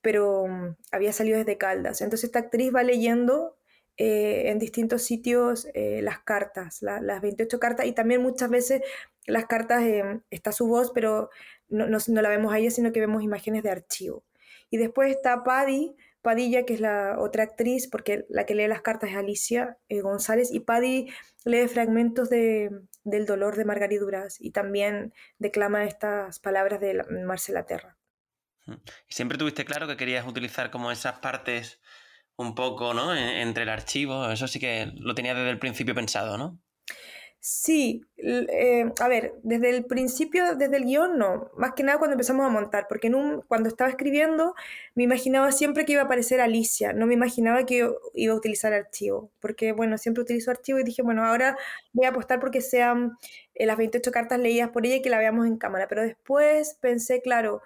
pero 0.00 0.46
mm, 0.46 0.76
había 0.92 1.12
salido 1.12 1.38
desde 1.38 1.58
Caldas. 1.58 2.00
Entonces 2.00 2.24
esta 2.24 2.38
actriz 2.38 2.74
va 2.74 2.82
leyendo 2.82 3.56
eh, 3.98 4.44
en 4.46 4.58
distintos 4.58 5.02
sitios 5.02 5.68
eh, 5.74 6.00
las 6.02 6.20
cartas, 6.20 6.80
las 6.80 7.20
28 7.20 7.60
cartas, 7.60 7.86
y 7.86 7.92
también 7.92 8.22
muchas 8.22 8.48
veces 8.48 8.80
las 9.26 9.44
cartas 9.44 9.82
está 10.30 10.52
su 10.52 10.66
voz, 10.66 10.90
pero 10.94 11.28
no, 11.72 11.86
no, 11.86 12.22
la 12.22 12.28
vemos 12.28 12.52
a 12.52 12.58
ella, 12.58 12.70
sino 12.70 12.92
que 12.92 13.00
vemos 13.00 13.22
imágenes 13.22 13.62
de 13.62 13.70
archivo. 13.70 14.24
Y 14.70 14.76
después 14.76 15.10
está 15.10 15.42
Paddy, 15.42 15.96
Padilla, 16.22 16.64
que 16.64 16.74
es 16.74 16.80
la 16.80 17.16
otra 17.18 17.42
actriz, 17.42 17.88
porque 17.88 18.24
la 18.28 18.46
que 18.46 18.54
lee 18.54 18.68
las 18.68 18.82
cartas 18.82 19.10
es 19.10 19.16
Alicia 19.16 19.78
eh, 19.88 20.00
González, 20.00 20.52
y 20.52 20.60
Paddy 20.60 21.08
lee 21.44 21.68
fragmentos 21.68 22.30
de, 22.30 22.70
del 23.04 23.26
dolor 23.26 23.56
de 23.56 23.64
Margarita 23.64 24.02
Duras 24.02 24.36
y 24.40 24.50
también 24.50 25.12
declama 25.38 25.84
estas 25.84 26.38
palabras 26.38 26.80
de 26.80 27.04
Marcela 27.24 27.66
Terra. 27.66 27.96
¿Y 28.66 29.12
siempre 29.12 29.38
tuviste 29.38 29.64
claro 29.64 29.88
que 29.88 29.96
querías 29.96 30.26
utilizar 30.26 30.70
como 30.70 30.92
esas 30.92 31.18
partes 31.18 31.80
un 32.36 32.54
poco, 32.54 32.94
¿no? 32.94 33.14
entre 33.14 33.64
el 33.64 33.68
archivo, 33.68 34.30
eso 34.30 34.48
sí 34.48 34.58
que 34.58 34.90
lo 34.96 35.14
tenía 35.14 35.34
desde 35.34 35.50
el 35.50 35.58
principio 35.58 35.94
pensado, 35.94 36.38
¿no? 36.38 36.58
Sí, 37.44 38.04
eh, 38.18 38.84
a 39.00 39.08
ver, 39.08 39.34
desde 39.42 39.70
el 39.70 39.84
principio, 39.84 40.54
desde 40.54 40.76
el 40.76 40.84
guion 40.84 41.18
no, 41.18 41.50
más 41.56 41.72
que 41.72 41.82
nada 41.82 41.98
cuando 41.98 42.12
empezamos 42.14 42.46
a 42.46 42.48
montar, 42.50 42.86
porque 42.88 43.08
en 43.08 43.16
un, 43.16 43.42
cuando 43.48 43.68
estaba 43.68 43.90
escribiendo 43.90 44.54
me 44.94 45.02
imaginaba 45.02 45.50
siempre 45.50 45.84
que 45.84 45.94
iba 45.94 46.02
a 46.02 46.04
aparecer 46.04 46.40
Alicia, 46.40 46.92
no 46.92 47.04
me 47.04 47.14
imaginaba 47.14 47.66
que 47.66 47.90
iba 48.14 48.32
a 48.32 48.36
utilizar 48.36 48.72
archivo, 48.72 49.32
porque 49.40 49.72
bueno, 49.72 49.98
siempre 49.98 50.22
utilizo 50.22 50.52
archivo 50.52 50.78
y 50.78 50.84
dije, 50.84 51.02
bueno, 51.02 51.24
ahora 51.24 51.56
voy 51.92 52.06
a 52.06 52.10
apostar 52.10 52.38
porque 52.38 52.60
sean 52.60 53.18
eh, 53.54 53.66
las 53.66 53.76
28 53.76 54.12
cartas 54.12 54.38
leídas 54.38 54.70
por 54.70 54.86
ella 54.86 54.96
y 54.96 55.02
que 55.02 55.10
la 55.10 55.18
veamos 55.18 55.44
en 55.48 55.56
cámara, 55.56 55.88
pero 55.88 56.02
después 56.02 56.76
pensé, 56.80 57.22
claro, 57.22 57.60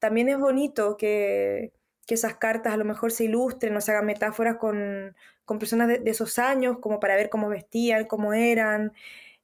también 0.00 0.28
es 0.28 0.38
bonito 0.38 0.96
que, 0.96 1.72
que 2.10 2.14
esas 2.14 2.34
cartas 2.34 2.74
a 2.74 2.76
lo 2.76 2.84
mejor 2.84 3.12
se 3.12 3.22
ilustren 3.22 3.76
o 3.76 3.80
se 3.80 3.92
hagan 3.92 4.04
metáforas 4.04 4.56
con, 4.56 5.14
con 5.44 5.60
personas 5.60 5.86
de, 5.86 6.02
esos 6.06 6.40
años, 6.40 6.80
como 6.80 6.98
para 6.98 7.14
ver 7.14 7.30
cómo 7.30 7.48
vestían, 7.48 8.06
cómo 8.06 8.34
eran, 8.34 8.92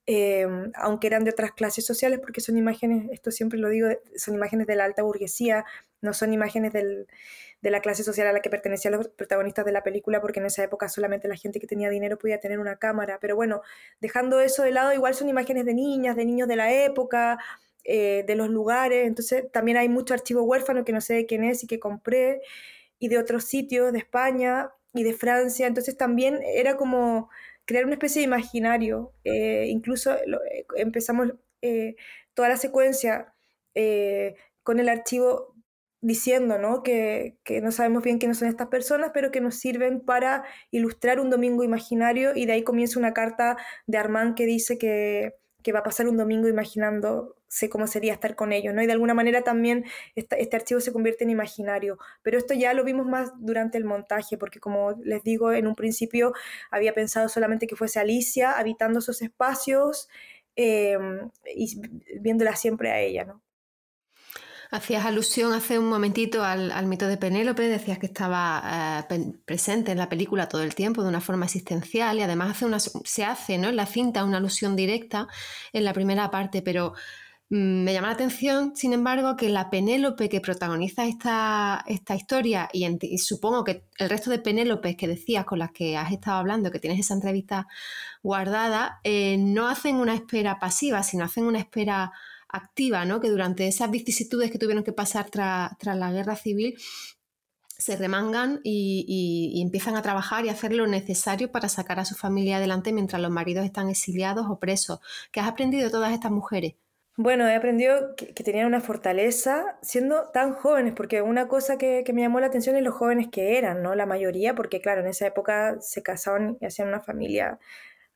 em, 0.06 0.72
aunque 0.74 1.06
eran 1.06 1.22
de 1.22 1.30
otras 1.30 1.52
clases 1.52 1.86
sociales, 1.86 2.18
porque 2.18 2.40
son 2.40 2.56
imágenes, 2.56 3.08
esto 3.12 3.30
siempre 3.30 3.60
lo 3.60 3.68
digo, 3.68 3.86
son 4.16 4.34
imágenes 4.34 4.66
de 4.66 4.74
la 4.74 4.84
alta 4.84 5.04
burguesía, 5.04 5.64
no 6.00 6.12
son 6.12 6.32
imágenes 6.32 6.72
de 6.72 7.06
la 7.70 7.80
clase 7.80 8.02
social 8.02 8.26
a 8.26 8.32
la 8.32 8.40
que 8.40 8.50
pertenecían 8.50 8.94
los 8.94 9.06
protagonistas 9.10 9.64
de 9.64 9.70
la 9.70 9.84
película, 9.84 10.20
porque 10.20 10.40
en 10.40 10.46
esa 10.46 10.64
época 10.64 10.88
solamente 10.88 11.28
la 11.28 11.36
gente 11.36 11.60
que 11.60 11.68
tenía 11.68 11.88
dinero 11.88 12.18
podía 12.18 12.40
tener 12.40 12.58
una 12.58 12.78
cámara. 12.78 13.18
Pero 13.20 13.36
bueno, 13.36 13.62
dejando 14.00 14.40
eso 14.40 14.64
de 14.64 14.72
lado, 14.72 14.92
igual 14.92 15.14
son 15.14 15.28
imágenes 15.28 15.64
de 15.66 15.74
niñas, 15.74 16.16
de 16.16 16.24
niños 16.24 16.48
de 16.48 16.56
la 16.56 16.72
época, 16.72 17.38
eh, 17.88 18.24
de 18.26 18.34
los 18.34 18.48
lugares, 18.48 19.06
entonces 19.06 19.44
también 19.52 19.76
hay 19.76 19.88
mucho 19.88 20.14
archivo 20.14 20.42
huérfano 20.42 20.84
que 20.84 20.92
no 20.92 21.00
sé 21.00 21.14
de 21.14 21.26
quién 21.26 21.44
es 21.44 21.62
y 21.64 21.66
que 21.66 21.78
compré, 21.78 22.40
y 22.98 23.08
de 23.08 23.18
otros 23.18 23.44
sitios 23.44 23.92
de 23.92 23.98
España, 23.98 24.70
y 24.94 25.04
de 25.04 25.12
Francia, 25.12 25.66
entonces 25.66 25.96
también 25.96 26.40
era 26.42 26.76
como 26.76 27.30
crear 27.66 27.84
una 27.84 27.94
especie 27.94 28.20
de 28.20 28.26
imaginario, 28.26 29.12
eh, 29.24 29.66
incluso 29.68 30.14
eh, 30.14 30.66
empezamos 30.76 31.28
toda 32.34 32.48
la 32.48 32.56
secuencia 32.56 33.34
con 34.62 34.78
el 34.80 34.88
archivo 34.88 35.56
diciendo 36.00 36.58
¿no? 36.58 36.82
Que, 36.82 37.36
que, 37.42 37.60
no 37.60 37.72
sabemos 37.72 38.04
bien 38.04 38.18
quiénes 38.18 38.38
son 38.38 38.48
estas 38.48 38.68
personas, 38.68 39.10
pero 39.12 39.30
que 39.30 39.40
nos 39.40 39.56
sirven 39.56 40.00
para 40.00 40.44
ilustrar 40.70 41.20
un 41.20 41.30
domingo 41.30 41.64
imaginario 41.64 42.32
y 42.34 42.46
de 42.46 42.52
ahí 42.52 42.62
comienza 42.62 42.98
una 42.98 43.12
carta 43.14 43.56
de 43.86 43.98
Armand 43.98 44.36
que 44.36 44.46
dice 44.46 44.78
que, 44.78 45.34
que 45.62 45.72
va 45.72 45.80
a 45.80 45.82
pasar 45.82 46.06
un 46.06 46.16
domingo 46.16 46.46
imaginándose 47.48 47.68
cómo 47.70 47.86
sería 47.86 48.12
estar 48.12 48.36
con 48.36 48.52
ellos, 48.52 48.74
¿no? 48.74 48.82
Y 48.82 48.86
de 48.86 48.92
alguna 48.92 49.14
manera 49.14 49.42
también 49.42 49.84
este 50.14 50.56
archivo 50.56 50.80
se 50.80 50.92
convierte 50.92 51.24
en 51.24 51.30
imaginario. 51.30 51.98
Pero 52.22 52.38
esto 52.38 52.54
ya 52.54 52.74
lo 52.74 52.84
vimos 52.84 53.06
más 53.06 53.32
durante 53.38 53.78
el 53.78 53.84
montaje, 53.84 54.36
porque 54.38 54.60
como 54.60 54.92
les 55.04 55.22
digo, 55.22 55.52
en 55.52 55.66
un 55.66 55.74
principio 55.74 56.32
había 56.70 56.92
pensado 56.94 57.28
solamente 57.28 57.66
que 57.66 57.76
fuese 57.76 58.00
Alicia 58.00 58.52
habitando 58.52 58.98
esos 58.98 59.22
espacios 59.22 60.08
em, 60.56 61.30
y 61.54 61.80
viéndola 62.20 62.56
siempre 62.56 62.90
a 62.90 63.00
ella, 63.00 63.24
¿no? 63.24 63.42
Hacías 64.68 65.06
alusión 65.06 65.52
hace 65.52 65.78
un 65.78 65.88
momentito 65.88 66.42
al, 66.42 66.86
mito 66.86 67.06
de 67.06 67.16
Penélope, 67.16 67.68
decías 67.68 68.00
que 68.00 68.06
estaba 68.06 69.06
eh, 69.08 69.32
presente 69.44 69.92
en 69.92 69.98
la 69.98 70.08
película 70.08 70.48
todo 70.48 70.64
el 70.64 70.74
tiempo 70.74 71.04
de 71.04 71.08
una 71.08 71.20
forma 71.20 71.44
existencial 71.44 72.18
y 72.18 72.22
además 72.22 72.50
hace 72.50 72.64
una, 72.64 72.80
se 72.80 73.24
hace 73.24 73.58
¿no? 73.58 73.68
en 73.68 73.76
la 73.76 73.86
cinta 73.86 74.24
una 74.24 74.38
alusión 74.38 74.74
directa 74.74 75.28
en 75.72 75.84
la 75.84 75.92
primera 75.92 76.32
parte, 76.32 76.62
pero 76.62 76.94
me 77.48 77.92
llama 77.92 78.08
la 78.08 78.14
atención, 78.14 78.74
sin 78.74 78.92
embargo, 78.92 79.36
que 79.36 79.48
la 79.48 79.70
Penélope 79.70 80.28
que 80.28 80.40
protagoniza 80.40 81.06
esta, 81.06 81.84
esta 81.86 82.16
historia, 82.16 82.68
y, 82.72 83.18
supongo 83.18 83.62
que 83.62 83.84
el 83.98 84.10
resto 84.10 84.30
de 84.30 84.40
Penélopes 84.40 84.96
que 84.96 85.06
decías 85.06 85.44
con 85.44 85.60
las 85.60 85.70
que 85.70 85.96
has 85.96 86.12
estado 86.12 86.38
hablando, 86.38 86.72
que 86.72 86.80
tienes 86.80 86.98
esa 86.98 87.14
entrevista 87.14 87.68
guardada, 88.22 89.00
eh, 89.04 89.36
no 89.38 89.68
hacen 89.68 89.96
una 89.96 90.14
espera 90.14 90.58
pasiva, 90.58 91.04
sino 91.04 91.24
hacen 91.24 91.44
una 91.44 91.60
espera 91.60 92.12
activa, 92.48 93.04
¿no? 93.04 93.20
Que 93.20 93.30
durante 93.30 93.68
esas 93.68 93.90
vicisitudes 93.90 94.50
que 94.50 94.58
tuvieron 94.58 94.84
que 94.84 94.92
pasar 94.92 95.30
tras 95.30 95.76
la 95.82 96.12
guerra 96.12 96.34
civil, 96.36 96.76
se 97.78 97.96
remangan 97.96 98.60
y, 98.64 99.04
y, 99.54 99.62
empiezan 99.62 99.96
a 99.96 100.02
trabajar 100.02 100.44
y 100.46 100.48
hacer 100.48 100.72
lo 100.72 100.86
necesario 100.86 101.52
para 101.52 101.68
sacar 101.68 102.00
a 102.00 102.04
su 102.06 102.14
familia 102.14 102.56
adelante 102.56 102.92
mientras 102.92 103.22
los 103.22 103.30
maridos 103.30 103.64
están 103.64 103.88
exiliados 103.90 104.46
o 104.48 104.58
presos. 104.58 105.00
¿Qué 105.30 105.40
has 105.40 105.48
aprendido 105.48 105.84
de 105.84 105.90
todas 105.90 106.12
estas 106.12 106.32
mujeres? 106.32 106.74
Bueno, 107.18 107.48
he 107.48 107.54
aprendido 107.54 108.14
que, 108.14 108.26
tenían 108.44 108.66
una 108.66 108.80
fortaleza 108.80 109.78
siendo 109.80 110.28
tan 110.32 110.52
jóvenes, 110.52 110.92
porque 110.94 111.22
una 111.22 111.48
cosa 111.48 111.78
que, 111.78 112.04
me 112.12 112.20
llamó 112.20 112.40
la 112.40 112.48
atención 112.48 112.76
es 112.76 112.82
los 112.82 112.94
jóvenes 112.94 113.28
que 113.30 113.56
eran, 113.56 113.82
¿no? 113.82 113.94
La 113.94 114.04
mayoría, 114.04 114.54
porque 114.54 114.82
claro, 114.82 115.00
en 115.00 115.06
esa 115.06 115.26
época 115.26 115.76
se 115.80 116.02
casaban 116.02 116.58
y 116.60 116.66
hacían 116.66 116.88
una 116.88 117.00
familia 117.00 117.58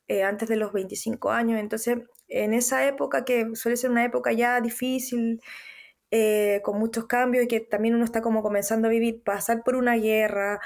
eh, 0.09 0.23
antes 0.25 0.49
de 0.51 0.57
los 0.57 0.73
25 0.73 1.31
años, 1.31 1.61
entonces 1.61 1.99
en 2.29 2.55
esa 2.55 2.87
época 2.87 3.25
que 3.25 3.55
suele 3.55 3.77
ser 3.77 3.91
una 3.91 4.05
época 4.05 4.33
ya 4.33 4.61
difícil, 4.61 5.41
eh, 6.11 6.61
con 6.65 6.79
muchos 6.79 7.07
cambios 7.07 7.45
y 7.45 7.49
que 7.49 7.61
también 7.61 7.95
uno 7.95 8.05
está 8.05 8.23
como 8.23 8.43
comenzando 8.43 8.89
a 8.89 8.91
vivir, 8.91 9.23
pasar 9.23 9.63
por 9.65 9.77
una 9.77 9.97
guerra, 9.97 10.61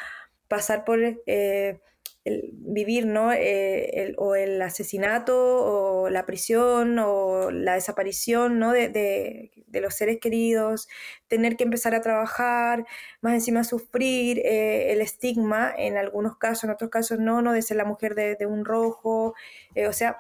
pasar 0.48 0.84
por... 0.84 1.00
Eh, 1.26 1.80
vivir, 2.24 3.06
¿no? 3.06 3.32
Eh, 3.32 4.14
o 4.16 4.34
el 4.34 4.60
asesinato, 4.62 5.36
o 5.36 6.08
la 6.08 6.24
prisión, 6.24 6.98
o 6.98 7.50
la 7.50 7.74
desaparición, 7.74 8.58
¿no? 8.58 8.72
De, 8.72 8.88
de, 8.88 9.50
los 9.80 9.94
seres 9.94 10.18
queridos, 10.20 10.88
tener 11.28 11.56
que 11.56 11.64
empezar 11.64 11.94
a 11.94 12.00
trabajar, 12.00 12.86
más 13.20 13.34
encima 13.34 13.64
sufrir 13.64 14.38
eh, 14.38 14.92
el 14.92 15.00
estigma, 15.00 15.74
en 15.76 15.96
algunos 15.96 16.38
casos, 16.38 16.64
en 16.64 16.70
otros 16.70 16.90
casos 16.90 17.18
no, 17.18 17.42
¿no? 17.42 17.52
De 17.52 17.60
ser 17.60 17.76
la 17.76 17.84
mujer 17.84 18.14
de, 18.14 18.46
un 18.46 18.64
rojo, 18.64 19.34
eh, 19.74 19.88
o 19.88 19.92
sea, 19.92 20.16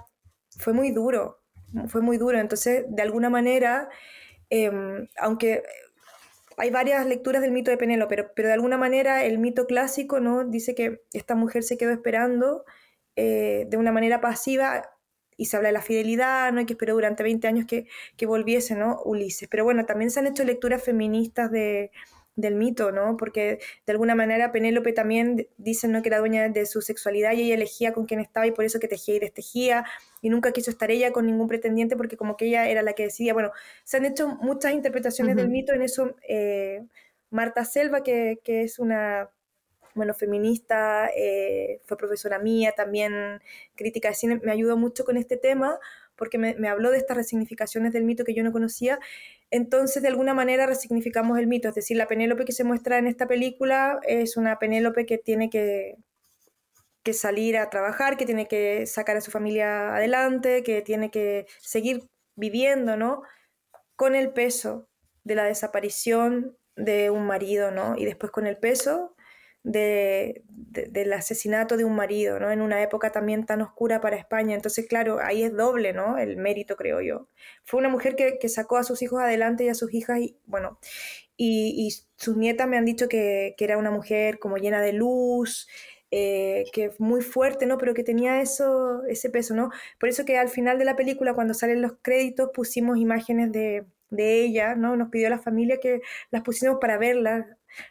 fue 0.58 0.72
muy 0.72 0.90
duro, 0.90 1.40
fue 1.88 2.02
muy 2.02 2.18
duro. 2.18 2.38
Entonces, 2.38 2.84
de 2.88 3.02
alguna 3.02 3.30
manera, 3.30 3.88
em, 4.50 5.08
aunque 5.18 5.62
hay 6.56 6.70
varias 6.70 7.06
lecturas 7.06 7.42
del 7.42 7.52
mito 7.52 7.70
de 7.70 7.76
Penélope, 7.76 8.16
pero, 8.16 8.32
pero 8.34 8.48
de 8.48 8.54
alguna 8.54 8.76
manera 8.78 9.24
el 9.24 9.38
mito 9.38 9.66
clásico 9.66 10.20
¿no? 10.20 10.44
dice 10.44 10.74
que 10.74 11.02
esta 11.12 11.34
mujer 11.34 11.62
se 11.62 11.76
quedó 11.76 11.90
esperando 11.90 12.64
eh, 13.16 13.66
de 13.68 13.76
una 13.76 13.92
manera 13.92 14.20
pasiva 14.20 14.90
y 15.36 15.46
se 15.46 15.56
habla 15.56 15.68
de 15.68 15.74
la 15.74 15.82
fidelidad, 15.82 16.52
¿no? 16.52 16.60
y 16.60 16.66
que 16.66 16.74
esperó 16.74 16.94
durante 16.94 17.22
20 17.22 17.48
años 17.48 17.66
que, 17.66 17.86
que 18.16 18.26
volviese 18.26 18.74
¿no? 18.74 19.00
Ulises. 19.04 19.48
Pero 19.48 19.64
bueno, 19.64 19.84
también 19.84 20.10
se 20.10 20.20
han 20.20 20.26
hecho 20.26 20.44
lecturas 20.44 20.82
feministas 20.82 21.50
de, 21.50 21.90
del 22.36 22.56
mito, 22.56 22.90
¿no? 22.90 23.16
Porque 23.16 23.60
de 23.86 23.92
alguna 23.92 24.14
manera 24.14 24.50
Penélope 24.50 24.92
también 24.92 25.48
dicen 25.56 25.92
¿no? 25.92 26.02
que 26.02 26.08
era 26.08 26.18
dueña 26.18 26.48
de 26.48 26.66
su 26.66 26.82
sexualidad 26.82 27.32
y 27.32 27.42
ella 27.42 27.54
elegía 27.54 27.92
con 27.92 28.06
quién 28.06 28.20
estaba 28.20 28.46
y 28.46 28.50
por 28.50 28.64
eso 28.64 28.80
que 28.80 28.88
tejía 28.88 29.16
y 29.16 29.20
destejía 29.20 29.84
y 30.20 30.30
nunca 30.30 30.52
quiso 30.52 30.70
estar 30.70 30.90
ella 30.90 31.12
con 31.12 31.26
ningún 31.26 31.46
pretendiente 31.46 31.96
porque 31.96 32.16
como 32.16 32.36
que 32.36 32.46
ella 32.46 32.68
era 32.68 32.82
la 32.82 32.94
que 32.94 33.04
decidía. 33.04 33.34
Bueno, 33.34 33.52
se 33.84 33.98
han 33.98 34.04
hecho 34.04 34.28
muchas 34.28 34.72
interpretaciones 34.72 35.36
del 35.36 35.48
mito 35.48 35.72
en 35.72 35.82
eso. 35.82 36.16
Eh, 36.28 36.84
Marta 37.30 37.64
Selva, 37.64 38.02
que, 38.02 38.40
que, 38.44 38.62
es 38.62 38.78
una 38.78 39.30
bueno, 39.94 40.14
feminista, 40.14 41.08
eh, 41.16 41.80
fue 41.84 41.96
profesora 41.96 42.38
mía, 42.38 42.72
también 42.76 43.40
crítica 43.76 44.08
de 44.08 44.14
cine, 44.14 44.40
me 44.42 44.52
ayudó 44.52 44.76
mucho 44.76 45.04
con 45.04 45.16
este 45.16 45.36
tema 45.36 45.78
porque 46.16 46.38
me, 46.38 46.54
me 46.54 46.68
habló 46.68 46.90
de 46.90 46.98
estas 46.98 47.16
resignificaciones 47.16 47.92
del 47.92 48.04
mito 48.04 48.24
que 48.24 48.34
yo 48.34 48.44
no 48.44 48.52
conocía 48.52 48.98
entonces, 49.54 50.02
de 50.02 50.08
alguna 50.08 50.34
manera, 50.34 50.66
resignificamos 50.66 51.38
el 51.38 51.46
mito. 51.46 51.68
Es 51.68 51.76
decir, 51.76 51.96
la 51.96 52.08
Penélope 52.08 52.44
que 52.44 52.50
se 52.50 52.64
muestra 52.64 52.98
en 52.98 53.06
esta 53.06 53.28
película 53.28 54.00
es 54.02 54.36
una 54.36 54.58
Penélope 54.58 55.06
que 55.06 55.16
tiene 55.16 55.48
que, 55.48 55.94
que 57.04 57.12
salir 57.12 57.56
a 57.56 57.70
trabajar, 57.70 58.16
que 58.16 58.26
tiene 58.26 58.48
que 58.48 58.84
sacar 58.86 59.16
a 59.16 59.20
su 59.20 59.30
familia 59.30 59.94
adelante, 59.94 60.64
que 60.64 60.82
tiene 60.82 61.12
que 61.12 61.46
seguir 61.60 62.02
viviendo, 62.34 62.96
¿no? 62.96 63.22
Con 63.94 64.16
el 64.16 64.32
peso 64.32 64.88
de 65.22 65.36
la 65.36 65.44
desaparición 65.44 66.58
de 66.74 67.10
un 67.10 67.24
marido, 67.24 67.70
¿no? 67.70 67.94
Y 67.96 68.06
después 68.06 68.32
con 68.32 68.48
el 68.48 68.56
peso 68.56 69.13
de, 69.64 70.42
del 70.46 71.12
asesinato 71.14 71.76
de 71.76 71.84
un 71.84 71.96
marido, 71.96 72.38
¿no? 72.38 72.50
En 72.52 72.60
una 72.60 72.82
época 72.82 73.10
también 73.10 73.46
tan 73.46 73.62
oscura 73.62 74.00
para 74.00 74.16
España. 74.16 74.54
Entonces, 74.54 74.86
claro, 74.86 75.18
ahí 75.20 75.42
es 75.42 75.56
doble, 75.56 75.92
¿no? 75.94 76.18
El 76.18 76.36
mérito, 76.36 76.76
creo 76.76 77.00
yo. 77.00 77.28
Fue 77.64 77.80
una 77.80 77.88
mujer 77.88 78.14
que, 78.14 78.48
sacó 78.48 78.76
a 78.76 78.84
sus 78.84 79.02
hijos 79.02 79.20
adelante 79.20 79.64
y 79.64 79.68
a 79.70 79.74
sus 79.74 79.92
hijas, 79.94 80.20
y 80.20 80.36
bueno, 80.46 80.78
y, 81.36 81.90
sus 82.16 82.36
nietas 82.36 82.68
me 82.68 82.76
han 82.76 82.84
dicho 82.84 83.08
que, 83.08 83.54
era 83.58 83.78
una 83.78 83.90
mujer 83.90 84.38
como 84.38 84.58
llena 84.58 84.82
de 84.82 84.92
luz, 84.92 85.66
eh, 86.10 86.64
que 86.72 86.92
muy 86.98 87.22
fuerte, 87.22 87.66
¿no? 87.66 87.78
Pero 87.78 87.94
que 87.94 88.04
tenía 88.04 88.40
eso, 88.42 89.02
ese 89.08 89.30
peso, 89.30 89.54
¿no? 89.54 89.70
Por 89.98 90.08
eso 90.10 90.24
que 90.24 90.38
al 90.38 90.48
final 90.50 90.78
de 90.78 90.84
la 90.84 90.96
película, 90.96 91.34
cuando 91.34 91.54
salen 91.54 91.82
los 91.82 91.94
créditos, 92.02 92.50
pusimos 92.54 92.98
imágenes 92.98 93.50
de, 93.52 93.86
de 94.10 94.44
ella, 94.44 94.74
¿no? 94.74 94.96
Nos 94.96 95.10
pidió 95.10 95.30
la 95.30 95.38
familia 95.38 95.78
que 95.80 96.02
las 96.30 96.42
pusiéramos 96.42 96.80
para 96.80 96.98
verlas, 96.98 97.46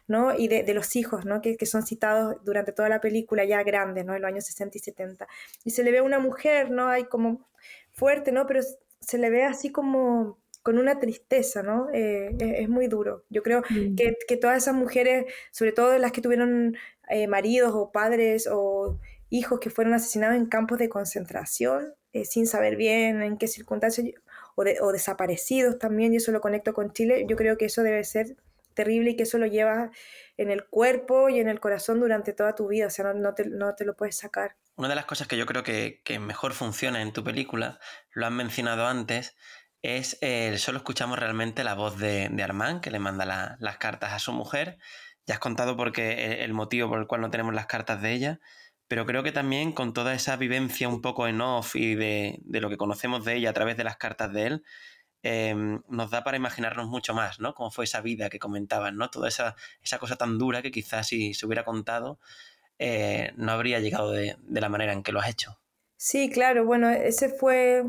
¿no? 0.08 0.34
Y 0.38 0.48
de, 0.48 0.74
los 0.74 0.96
hijos, 0.96 1.26
¿no? 1.26 1.42
Que, 1.42 1.58
son 1.66 1.86
citados 1.86 2.38
durante 2.44 2.72
toda 2.72 2.90
la 2.90 3.02
película 3.02 3.46
ya 3.46 3.64
grandes, 3.64 4.06
¿no? 4.06 4.16
En 4.16 4.22
los 4.22 4.30
años 4.30 4.46
60 4.46 4.78
y 4.78 4.82
70. 4.82 5.28
Y 5.64 5.72
se 5.72 5.84
le 5.84 5.92
ve 5.92 6.00
a 6.00 6.04
una 6.04 6.20
mujer, 6.20 6.72
¿no? 6.72 6.88
Hay 6.88 7.06
como 7.06 7.48
fuerte, 7.92 8.32
¿no? 8.32 8.48
Pero 8.48 8.62
se 9.00 9.18
le 9.18 9.30
ve 9.30 9.44
así 9.44 9.72
como 9.72 10.40
con 10.64 10.80
una 10.80 11.00
tristeza, 11.00 11.62
¿no? 11.62 11.90
Eh, 11.94 12.36
es, 12.40 12.70
muy 12.70 12.88
duro. 12.88 13.26
Yo 13.30 13.44
creo 13.44 13.62
mm. 13.70 13.96
que, 13.96 14.38
todas 14.38 14.58
esas 14.58 14.74
mujeres, 14.74 15.26
sobre 15.52 15.74
todo 15.74 15.98
las 15.98 16.14
que 16.14 16.22
tuvieron 16.22 16.78
eh, 17.10 17.28
maridos 17.28 17.74
o 17.76 17.92
padres 17.92 18.48
o 18.50 18.98
hijos 19.30 19.60
que 19.60 19.70
fueron 19.70 19.94
asesinados 19.94 20.38
en 20.38 20.46
campos 20.46 20.80
de 20.80 20.88
concentración, 20.88 21.94
eh, 22.14 22.24
sin 22.24 22.48
saber 22.48 22.78
bien 22.78 23.22
en 23.22 23.38
qué 23.38 23.48
circunstancias, 23.48 24.08
o, 24.56 24.64
o 24.82 24.92
desaparecidos 24.94 25.80
también, 25.80 26.14
y 26.14 26.18
eso 26.18 26.32
lo 26.32 26.40
conecto 26.40 26.74
con 26.74 26.94
Chile, 26.94 27.26
yo 27.28 27.36
creo 27.36 27.58
que 27.58 27.66
eso 27.66 27.84
debe 27.84 28.04
ser 28.06 28.38
terrible 28.74 29.12
y 29.12 29.16
que 29.16 29.24
eso 29.24 29.38
lo 29.38 29.46
llevas 29.46 29.90
en 30.38 30.52
el 30.52 30.66
cuerpo 30.66 31.30
y 31.30 31.40
en 31.40 31.48
el 31.48 31.60
corazón 31.60 32.00
durante 32.00 32.34
toda 32.34 32.56
tu 32.56 32.68
vida, 32.68 32.88
o 32.88 32.90
sea, 32.90 33.14
no, 33.14 33.34
te, 33.34 33.86
lo 33.86 33.96
puedes 33.96 34.18
sacar. 34.18 34.56
Una 34.76 34.90
de 34.90 34.96
las 34.96 35.06
cosas 35.06 35.28
que 35.28 35.38
yo 35.38 35.46
creo 35.46 35.64
que, 35.64 36.02
mejor 36.20 36.54
funciona 36.54 37.02
en 37.02 37.14
tu 37.14 37.24
película, 37.24 37.80
lo 38.12 38.26
han 38.26 38.36
mencionado 38.36 38.88
antes, 38.88 39.36
es 39.82 40.18
el 40.22 40.60
solo 40.60 40.78
escuchamos 40.78 41.20
realmente 41.20 41.64
la 41.64 41.76
voz 41.76 41.98
de, 42.00 42.30
de 42.32 42.44
Armand, 42.44 42.82
que 42.82 42.92
le 42.92 43.00
manda 43.00 43.58
las 43.60 43.78
cartas 43.78 44.14
a 44.14 44.20
su 44.20 44.32
mujer. 44.32 44.78
Ya 45.26 45.36
has 45.36 45.40
contado 45.40 45.76
porque 45.76 46.44
el 46.44 46.54
motivo 46.54 46.90
por 46.90 47.00
el 47.00 47.08
cual 47.08 47.22
no 47.22 47.30
tenemos 47.30 47.54
las 47.54 47.66
cartas 47.66 48.02
de 48.02 48.14
ella, 48.14 48.40
pero 48.88 49.06
creo 49.06 49.24
que 49.24 49.32
también 49.32 49.72
con 49.72 49.94
toda 49.94 50.14
esa 50.14 50.36
vivencia 50.36 50.88
un 50.88 51.02
poco 51.02 51.28
en 51.28 51.42
off 51.42 51.76
y 51.76 51.96
de, 51.96 52.40
de 52.44 52.62
lo 52.62 52.70
que 52.70 52.78
conocemos 52.78 53.26
de 53.26 53.36
ella 53.36 53.50
a 53.50 53.54
través 53.54 53.76
de 53.78 53.84
las 53.84 53.98
cartas 53.98 54.32
de 54.34 54.48
él, 54.48 54.64
Em, 55.26 55.82
nos 55.88 56.12
da 56.12 56.22
para 56.26 56.36
imaginarnos 56.36 56.88
mucho 56.90 57.14
más, 57.14 57.40
¿no? 57.40 57.54
Cómo 57.54 57.72
fue 57.72 57.86
esa 57.86 58.02
vida 58.02 58.30
que 58.30 58.40
comentaban, 58.40 58.98
¿no? 58.98 59.10
Toda 59.10 59.30
esa, 59.30 59.56
esa 59.82 59.98
cosa 59.98 60.18
tan 60.18 60.38
dura 60.38 60.62
que 60.62 60.70
quizás 60.70 61.08
si 61.08 61.34
se 61.34 61.46
hubiera 61.46 61.64
contado 61.64 62.20
eh, 62.78 63.32
no 63.38 63.54
habría 63.54 63.80
llegado 63.80 64.12
de, 64.12 64.36
la 64.50 64.68
manera 64.68 64.92
en 64.92 65.02
que 65.02 65.14
lo 65.14 65.22
has 65.22 65.30
hecho. 65.30 65.58
Sí, 65.96 66.30
claro, 66.30 66.66
bueno, 66.66 66.90
ese 66.90 67.30
fue 67.30 67.86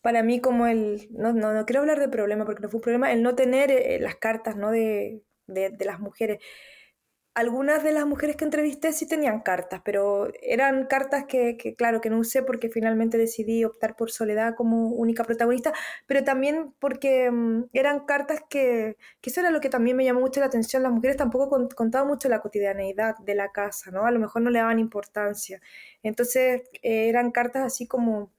para 0.00 0.24
mí 0.24 0.40
como 0.40 0.66
el, 0.66 1.06
no, 1.12 1.32
no, 1.32 1.52
no 1.52 1.64
quiero 1.64 1.82
hablar 1.82 2.00
de 2.00 2.08
problema 2.08 2.44
porque 2.44 2.62
no 2.62 2.68
fue 2.68 2.78
un 2.78 2.82
problema, 2.82 3.12
el 3.12 3.22
no 3.22 3.36
tener 3.36 3.70
eh, 3.70 4.00
las 4.00 4.16
cartas, 4.16 4.56
¿no? 4.56 4.72
De, 4.72 5.22
de, 5.46 5.70
de 5.70 5.84
las 5.84 6.00
mujeres 6.00 6.40
algunas 7.34 7.82
de 7.82 7.90
las 7.90 8.06
mujeres 8.06 8.36
que 8.36 8.44
entrevisté 8.44 8.92
sí 8.92 9.08
tenían 9.08 9.40
cartas, 9.40 9.82
pero 9.84 10.30
eran 10.40 10.86
cartas 10.86 11.24
que, 11.26 11.56
claro, 11.76 12.00
que 12.00 12.08
no 12.08 12.18
usé 12.18 12.44
porque 12.44 12.68
finalmente 12.68 13.18
decidí 13.18 13.64
optar 13.64 13.96
por 13.96 14.12
Soledad 14.12 14.54
como 14.54 14.90
única 14.90 15.24
protagonista, 15.24 15.72
pero 16.06 16.22
también 16.22 16.72
porque 16.78 17.30
mm, 17.30 17.64
eran 17.72 18.06
cartas 18.06 18.40
que, 18.48 18.96
eso 19.22 19.40
era 19.40 19.50
lo 19.50 19.60
que 19.60 19.68
también 19.68 19.96
me 19.96 20.04
llamó 20.04 20.20
mucho 20.20 20.38
la 20.38 20.46
atención, 20.46 20.84
las 20.84 20.92
mujeres 20.92 21.16
tampoco 21.16 21.68
contaban 21.74 22.06
mucho 22.06 22.28
la 22.28 22.40
cotidianeidad 22.40 23.16
de 23.18 23.34
la 23.34 23.50
casa, 23.50 23.90
¿no? 23.90 24.06
A 24.06 24.12
lo 24.12 24.20
mejor 24.20 24.42
no 24.42 24.50
le 24.50 24.60
daban 24.60 24.78
importancia. 24.78 25.60
Entonces 26.04 26.62
eh, 26.82 27.08
eran 27.08 27.32
cartas 27.32 27.64
así 27.64 27.88
como 27.88 28.32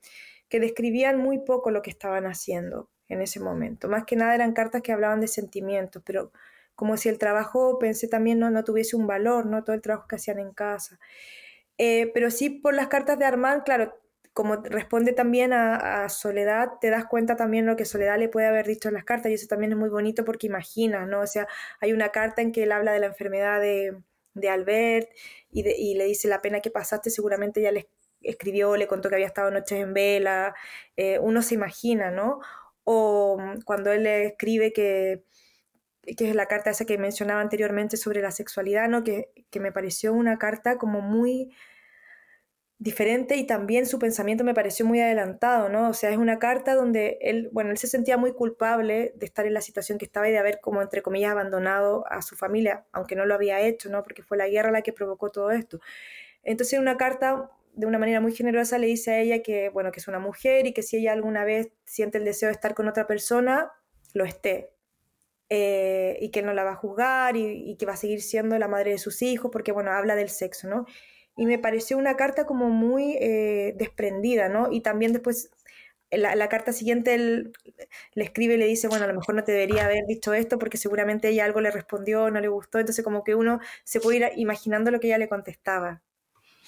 que 0.48 0.60
describían 0.62 1.18
muy 1.18 1.40
poco 1.40 1.70
lo 1.70 1.82
que 1.82 1.90
estaban 1.90 2.25
haciendo 2.28 2.90
en 3.10 3.22
ese 3.22 3.42
momento. 3.42 3.90
Más 3.90 4.06
que 4.06 4.16
nada 4.16 4.36
eran 4.36 4.54
cartas 4.54 4.82
que 4.82 4.94
hablaban 4.94 5.20
de 5.20 5.28
sentimientos, 5.28 6.02
pero 6.06 6.32
como 6.75 6.98
si 6.98 7.10
el 7.10 7.17
trabajo, 7.17 7.79
pensé 7.79 8.08
también, 8.08 8.39
no, 8.39 8.50
no 8.50 8.63
tuviese 8.63 8.96
un 8.96 9.08
valor, 9.08 9.46
¿no? 9.46 9.63
Todo 9.63 9.75
el 9.75 9.82
trabajo 9.82 10.08
que 10.08 10.17
hacían 10.17 10.39
en 10.39 10.53
casa. 10.53 11.00
Eh, 11.77 12.12
pero 12.13 12.32
sí 12.32 12.50
por 12.50 12.74
las 12.74 12.88
cartas 12.88 13.20
de 13.20 13.25
Armand, 13.25 13.63
claro, 13.63 13.94
como 14.34 14.58
responde 14.58 15.13
también 15.13 15.53
a, 15.53 16.10
Soledad, 16.10 16.74
te 16.82 16.89
das 16.89 17.05
cuenta 17.05 17.38
también 17.38 17.65
lo 17.65 17.77
que 17.77 17.86
Soledad 17.86 18.20
le 18.20 18.29
puede 18.29 18.48
haber 18.48 18.67
dicho 18.67 18.89
en 18.89 18.96
las 18.96 19.05
cartas, 19.05 19.32
y 19.32 19.36
eso 19.36 19.48
también 19.48 19.72
es 19.72 19.77
muy 19.77 19.89
bonito 19.89 20.25
porque 20.25 20.48
imagina, 20.48 21.05
¿no? 21.05 21.22
O 21.22 21.27
sea, 21.27 21.48
hay 21.79 21.94
una 21.94 22.10
carta 22.10 22.41
en 22.41 22.51
que 22.51 22.63
él 22.63 22.72
habla 22.74 22.91
de 22.94 23.00
la 23.00 23.08
enfermedad 23.08 23.62
de, 23.62 23.98
de 24.34 24.50
Albert 24.50 25.10
y, 25.51 25.96
le 25.96 26.05
dice 26.05 26.27
la 26.27 26.41
pena 26.41 26.60
que 26.62 26.72
pasaste, 26.72 27.10
seguramente 27.10 27.62
ya 27.62 27.72
le 27.72 27.89
escribió, 28.22 28.75
le 28.75 28.88
contó 28.88 29.10
que 29.10 29.15
había 29.15 29.27
estado 29.27 29.51
noches 29.51 29.79
en 29.79 29.94
vela, 29.94 30.55
eh, 30.98 31.20
uno 31.20 31.41
se 31.41 31.55
imagina, 31.55 32.12
¿no? 32.12 32.39
o 32.86 33.38
mm, 33.38 33.62
cuando 33.62 33.91
él 33.91 34.05
escribe 34.08 34.72
que, 34.72 35.25
que 36.18 36.30
es 36.30 36.36
la 36.36 36.48
carta 36.48 36.70
esa 36.70 36.86
que 36.86 36.98
mencionaba 36.98 37.42
anteriormente 37.42 37.98
sobre 37.98 38.22
la 38.22 38.32
sexualidad, 38.32 38.88
¿no? 38.90 39.04
que, 39.04 39.32
que 39.50 39.60
me 39.60 39.72
pareció 39.72 40.14
una 40.14 40.38
carta 40.38 40.78
como 40.78 41.02
muy 41.02 41.52
diferente 42.78 43.38
y 43.38 43.48
también 43.48 43.86
su 43.86 44.00
pensamiento 44.00 44.44
me 44.44 44.54
pareció 44.54 44.86
muy 44.86 45.00
adelantado, 45.00 45.70
¿no? 45.70 45.90
O 45.90 45.94
sea, 45.94 46.10
es 46.10 46.18
una 46.18 46.40
carta 46.40 46.76
donde 46.76 47.18
él, 47.22 47.50
bueno, 47.54 47.72
él 47.72 47.78
se 47.78 47.88
sentía 47.88 48.18
muy 48.18 48.34
culpable 48.34 49.14
de 49.16 49.26
estar 49.26 49.46
en 49.46 49.54
la 49.54 49.62
situación 49.62 49.98
que 49.98 50.06
estaba 50.06 50.28
y 50.28 50.32
de 50.32 50.40
haber 50.40 50.60
como 50.60 50.82
entre 50.82 51.02
comillas 51.02 51.32
abandonado 51.32 52.06
a 52.12 52.22
su 52.22 52.36
familia, 52.36 52.86
aunque 52.92 53.16
no 53.16 53.26
lo 53.26 53.34
había 53.34 53.62
hecho, 53.62 53.90
¿no? 53.90 54.04
Porque 54.04 54.24
fue 54.24 54.38
la 54.38 54.50
guerra 54.50 54.72
la 54.72 54.82
que 54.82 54.92
provocó 54.92 55.32
todo 55.32 55.52
esto. 55.52 55.80
Entonces, 56.44 56.74
en 56.74 56.82
una 56.82 56.98
carta 56.98 57.50
de 57.74 57.88
una 57.88 57.98
manera 57.98 58.22
muy 58.22 58.34
generosa 58.34 58.78
le 58.78 58.88
dice 58.88 59.12
a 59.12 59.20
ella 59.20 59.42
que, 59.42 59.70
bueno, 59.70 59.92
que 59.92 60.00
es 60.00 60.08
una 60.08 60.20
mujer 60.20 60.68
y 60.68 60.74
que 60.74 60.84
si 60.84 60.98
ella 60.98 61.14
alguna 61.14 61.46
vez 61.46 61.72
siente 61.86 62.18
el 62.18 62.26
deseo 62.26 62.48
de 62.48 62.54
estar 62.54 62.74
con 62.74 62.88
otra 62.88 63.08
persona, 63.08 63.72
lo 64.14 64.26
esté. 64.26 64.75
Eh, 65.50 66.18
y 66.22 66.32
que 66.32 66.42
no 66.42 66.54
la 66.54 66.64
va 66.64 66.72
a 66.72 66.75
juzgar 66.75 67.38
y, 67.38 67.70
y 67.70 67.75
que 67.78 67.86
va 67.86 67.94
a 67.94 67.98
seguir 67.98 68.22
siendo 68.24 68.58
la 68.58 68.68
madre 68.68 68.92
de 68.92 68.98
sus 68.98 69.22
hijos, 69.22 69.52
porque, 69.52 69.72
bueno, 69.72 69.92
habla 69.92 70.16
del 70.16 70.30
sexo, 70.30 70.68
¿no? 70.68 70.86
y 71.38 71.46
me 71.46 71.60
pareció 71.60 71.98
una 71.98 72.16
carta 72.16 72.46
como 72.46 72.70
muy 72.70 73.18
eh, 73.20 73.74
desprendida, 73.78 74.50
¿no? 74.50 74.72
Y 74.72 74.82
también 74.82 75.12
después, 75.12 75.50
la, 76.10 76.36
la, 76.36 76.48
carta 76.48 76.72
siguiente, 76.72 77.14
él 77.14 77.52
le 78.14 78.24
escribe 78.24 78.54
y 78.56 78.58
le 78.58 78.68
dice, 78.68 78.88
bueno, 78.88 79.04
a 79.04 79.08
lo 79.08 79.14
mejor 79.14 79.36
no 79.36 79.44
te 79.44 79.52
debería 79.52 79.86
haber 79.86 80.06
dicho 80.08 80.34
esto 80.34 80.58
porque 80.58 80.78
seguramente 80.78 81.28
ella 81.28 81.46
algo 81.46 81.60
le 81.60 81.72
respondió, 81.72 82.32
no 82.32 82.40
le 82.40 82.48
gustó, 82.48 82.80
entonces 82.80 83.04
como 83.04 83.24
que 83.24 83.36
uno 83.36 83.60
se 83.84 84.00
puede 84.00 84.18
ir 84.18 84.30
imaginando 84.38 84.92
lo 84.92 85.00
que 85.00 85.08
ella 85.08 85.18
le 85.18 85.28
contestaba. 85.28 86.02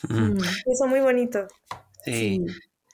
Mm. 0.10 0.38
Eso 0.38 0.86
es 0.86 0.90
muy 0.90 1.00
bonito. 1.00 1.48
Sí. 2.04 2.46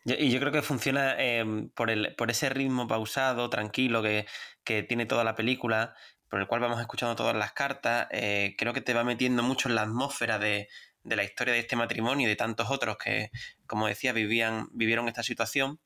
Y 0.05 0.31
yo 0.31 0.39
creo 0.39 0.51
que 0.51 0.61
funciona 0.61 1.15
em, 1.17 1.69
por, 1.69 1.89
el, 1.89 2.15
por 2.15 2.31
ese 2.31 2.49
ritmo 2.49 2.87
pausado, 2.87 3.49
tranquilo 3.49 4.01
que, 4.01 4.25
que 4.63 4.83
tiene 4.83 5.05
toda 5.05 5.23
la 5.23 5.35
película, 5.35 5.95
por 6.29 6.39
el 6.39 6.47
cual 6.47 6.61
vamos 6.61 6.81
escuchando 6.81 7.15
todas 7.15 7.35
las 7.35 7.53
cartas, 7.53 8.07
eh, 8.11 8.55
creo 8.57 8.73
que 8.73 8.81
te 8.81 8.93
va 8.93 9.03
metiendo 9.03 9.43
mucho 9.43 9.69
en 9.69 9.75
la 9.75 9.83
atmósfera 9.83 10.39
de, 10.39 10.67
de 11.03 11.15
la 11.15 11.23
historia 11.23 11.53
de 11.53 11.59
este 11.59 11.75
matrimonio 11.75 12.27
y 12.27 12.29
de 12.29 12.35
tantos 12.35 12.69
otros 12.69 12.97
que, 12.97 13.29
como 13.67 13.87
decía, 13.87 14.13
vivían, 14.13 14.67
vivieron 14.71 15.07
esta 15.07 15.23
situación. 15.23 15.79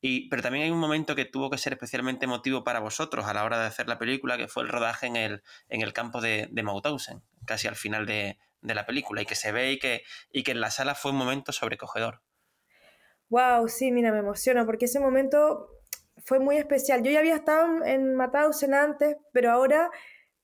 Y, 0.00 0.28
pero 0.28 0.42
también 0.42 0.64
hay 0.64 0.70
un 0.70 0.80
momento 0.80 1.14
que 1.14 1.24
tuvo 1.24 1.50
que 1.50 1.58
ser 1.58 1.74
especialmente 1.74 2.24
emotivo 2.24 2.64
para 2.64 2.80
vosotros 2.80 3.26
a 3.26 3.34
la 3.34 3.44
hora 3.44 3.58
de 3.60 3.66
hacer 3.66 3.88
la 3.88 3.98
película, 3.98 4.36
que 4.36 4.48
fue 4.48 4.62
el 4.64 4.68
rodaje 4.68 5.06
en 5.06 5.16
el, 5.16 5.42
en 5.68 5.80
el 5.80 5.92
campo 5.92 6.20
de, 6.20 6.48
de 6.50 6.62
Mauthausen, 6.62 7.22
casi 7.46 7.68
al 7.68 7.76
final 7.76 8.04
de, 8.06 8.38
de, 8.60 8.74
la 8.74 8.84
película, 8.84 9.22
y 9.22 9.26
que 9.26 9.36
se 9.36 9.52
ve 9.52 9.72
y 9.72 9.78
que, 9.78 10.02
y 10.32 10.42
que 10.42 10.52
en 10.52 10.60
la 10.60 10.70
sala 10.70 10.94
fue 10.94 11.12
un 11.12 11.18
momento 11.18 11.52
sobrecogedor. 11.52 12.22
Wow, 13.32 13.66
sí, 13.66 13.90
mira, 13.92 14.12
me 14.12 14.18
emociona, 14.18 14.66
porque 14.66 14.84
ese 14.84 15.00
momento 15.00 15.70
fue 16.26 16.38
muy 16.38 16.58
especial. 16.58 17.02
Yo 17.02 17.10
ya 17.10 17.20
había 17.20 17.36
estado 17.36 17.82
en 17.82 18.14
Mauthausen 18.14 18.74
antes, 18.74 19.16
pero 19.32 19.50
ahora 19.50 19.90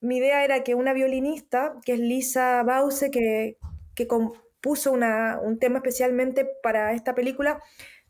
mi 0.00 0.16
idea 0.16 0.42
era 0.42 0.64
que 0.64 0.74
una 0.74 0.94
violinista, 0.94 1.74
que 1.84 1.92
es 1.92 1.98
Lisa 1.98 2.62
Bause, 2.62 3.10
que, 3.10 3.58
que 3.94 4.06
compuso 4.06 4.92
un 4.92 5.58
tema 5.58 5.78
especialmente 5.80 6.48
para 6.62 6.94
esta 6.94 7.14
película, 7.14 7.62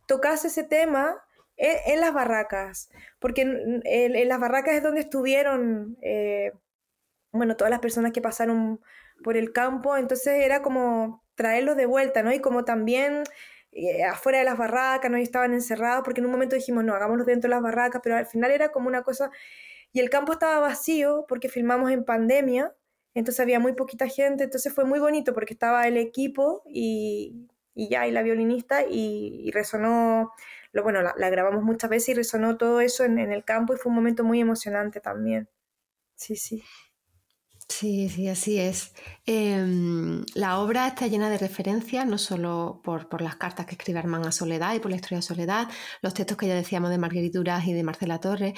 tocase 0.07 0.47
ese 0.47 0.63
tema 0.63 1.25
en, 1.57 2.01
las 2.01 2.15
barracas, 2.15 2.89
porque 3.19 3.43
en, 3.43 4.29
las 4.29 4.39
barracas 4.39 4.75
es 4.75 4.83
donde 4.85 5.01
estuvieron, 5.01 5.99
eh, 6.03 6.53
bueno, 7.33 7.57
todas 7.57 7.73
las 7.73 7.81
personas 7.81 8.13
que 8.13 8.23
pasaron 8.23 8.81
por 9.25 9.37
el 9.37 9.53
campo, 9.53 9.97
entonces 9.97 10.45
era 10.45 10.63
como 10.63 11.25
traerlos 11.35 11.77
de 11.77 11.87
vuelta, 11.87 12.23
¿no? 12.23 12.33
Y 12.33 12.39
como 12.39 12.65
también 12.65 13.25
eh, 13.73 14.05
afuera 14.05 14.39
de 14.39 14.45
las 14.45 14.59
barracas, 14.59 15.11
¿no? 15.11 15.17
Estaban 15.17 15.53
encerrados, 15.55 16.03
porque 16.05 16.21
en 16.21 16.27
un 16.27 16.33
momento 16.33 16.57
dijimos, 16.57 16.85
no, 16.85 16.95
hagámoslo 16.95 17.25
dentro 17.25 17.49
de 17.49 17.55
las 17.55 17.63
barracas, 17.63 18.01
pero 18.03 18.17
al 18.17 18.27
final 18.27 18.51
era 18.51 18.71
como 18.71 18.89
una 18.89 19.03
cosa, 19.03 19.31
y 19.93 20.01
el 20.01 20.11
campo 20.11 20.33
estaba 20.33 20.61
vacío 20.61 21.27
porque 21.29 21.49
filmamos 21.49 21.91
en 21.91 22.05
pandemia, 22.05 22.75
entonces 23.15 23.41
había 23.41 23.61
muy 23.61 23.75
poquita 23.75 24.09
gente, 24.09 24.45
entonces 24.45 24.73
fue 24.73 24.85
muy 24.85 25.01
bonito 25.01 25.35
porque 25.35 25.55
estaba 25.55 25.87
el 25.89 25.97
equipo 25.97 26.63
y, 26.67 27.49
y 27.75 27.89
ya, 27.89 28.07
y 28.07 28.13
la 28.13 28.23
violinista, 28.23 28.85
y, 28.89 29.51
resonó, 29.53 30.33
lo, 30.73 30.83
bueno, 30.83 31.03
la, 31.03 31.31
grabamos 31.31 31.63
muchas 31.63 31.91
veces 31.91 32.11
y 32.11 32.15
resonó 32.15 32.57
todo 32.57 32.81
eso 32.81 33.05
en, 33.05 33.19
en 33.19 33.33
el 33.33 33.45
campo 33.45 33.75
y 33.75 33.77
fue 33.77 33.91
un 33.91 33.97
momento 33.97 34.25
muy 34.25 34.41
emocionante 34.41 35.01
también. 35.01 35.49
Sí, 36.17 36.37
sí. 36.37 36.63
Sí, 37.69 38.09
sí, 38.09 38.29
así 38.29 38.59
es. 38.59 38.95
Em, 39.31 40.25
la 40.35 40.59
obra 40.59 40.89
está 40.89 41.07
llena 41.07 41.29
de 41.29 41.37
referencias, 41.37 42.07
no 42.07 42.17
solo 42.17 42.81
por, 42.83 43.11
por, 43.11 43.21
las 43.21 43.37
cartas 43.37 43.67
que 43.67 43.73
escribe 43.73 43.99
Armand 43.99 44.25
a 44.25 44.33
Soledad 44.33 44.75
y 44.75 44.79
por 44.81 44.91
la 44.91 44.97
historia 44.97 45.19
de 45.19 45.23
Soledad, 45.23 45.69
los 46.01 46.15
textos 46.15 46.39
que 46.39 46.47
ya 46.47 46.55
decíamos 46.55 46.89
de 46.89 46.97
Marguerite 46.97 47.37
Duras 47.37 47.67
y 47.67 47.75
de 47.75 47.83
Marcela 47.83 48.21
Torres, 48.21 48.55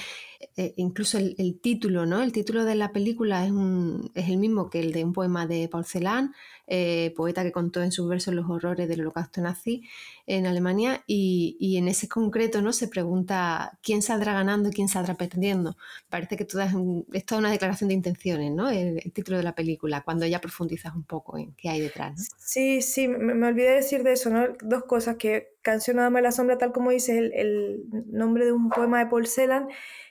eh, 0.57 0.73
incluso 0.77 1.19
el, 1.19 1.35
el, 1.39 1.61
título, 1.61 2.07
¿no? 2.07 2.23
El 2.23 2.33
título 2.33 2.65
de 2.65 2.75
la 2.75 2.93
película 2.93 3.45
es, 3.45 3.51
un, 3.51 4.11
es, 4.15 4.29
el 4.29 4.39
mismo 4.39 4.71
que 4.71 4.81
el 4.81 4.93
de 4.93 5.05
un 5.05 5.13
poema 5.13 5.47
de 5.47 5.69
Paul 5.69 5.85
Celan, 5.85 6.35
eh, 6.67 7.13
poeta 7.17 7.43
que 7.43 7.53
contó 7.53 7.83
en 7.83 7.93
sus 7.93 8.09
versos 8.09 8.33
los 8.33 8.49
horrores 8.49 8.89
del 8.89 9.01
holocausto 9.01 9.41
nazi 9.41 9.83
en 10.27 10.47
Alemania, 10.47 11.03
y, 11.07 11.57
y, 11.59 11.77
en 11.77 11.89
ese 11.89 12.09
concreto 12.09 12.63
¿no? 12.63 12.73
se 12.73 12.89
pregunta 12.89 13.79
quién 13.83 14.03
saldrá 14.03 14.33
ganando 14.33 14.69
y 14.71 14.73
quién 14.73 14.89
saldrá 14.89 15.15
perdiendo. 15.15 15.77
Parece 16.09 16.37
que 16.37 16.45
toda 16.45 16.67
es, 16.67 16.75
es, 17.13 17.27
toda 17.27 17.41
una 17.41 17.51
declaración 17.51 17.89
de 17.89 17.95
intenciones, 17.95 18.53
¿no? 18.53 18.71
El, 18.71 19.01
el, 19.05 19.13
título 19.13 19.37
de 19.37 19.43
la 19.43 19.55
película, 19.55 20.03
cuando 20.03 20.27
ya 20.27 20.41
profundizas 20.61 20.95
un 20.95 21.05
poco 21.05 21.39
en 21.39 21.55
qué 21.55 21.71
hay 21.71 21.81
detrás. 21.81 22.19
¿no? 22.19 22.37
Sí, 22.39 22.83
sí, 22.83 23.09
me, 23.09 23.35
me, 23.35 23.47
olvidé 23.47 23.71
decir 23.71 24.03
de 24.03 24.13
eso, 24.13 24.29
¿no? 24.29 24.49
Dos 24.63 24.85
cosas, 24.85 25.17
que 25.17 25.55
Canción 25.63 25.97
Dama 25.97 26.19
de 26.19 26.23
la 26.23 26.33
Sombra, 26.33 26.59
tal 26.59 26.73
como 26.73 26.91
dices, 26.91 27.17
el, 27.17 27.33
el 27.33 27.85
nombre 28.07 28.45
de 28.45 28.53
un 28.53 28.69
poema 28.69 28.99
de 28.99 29.07
Paul 29.07 29.27
Celan, 29.27 29.69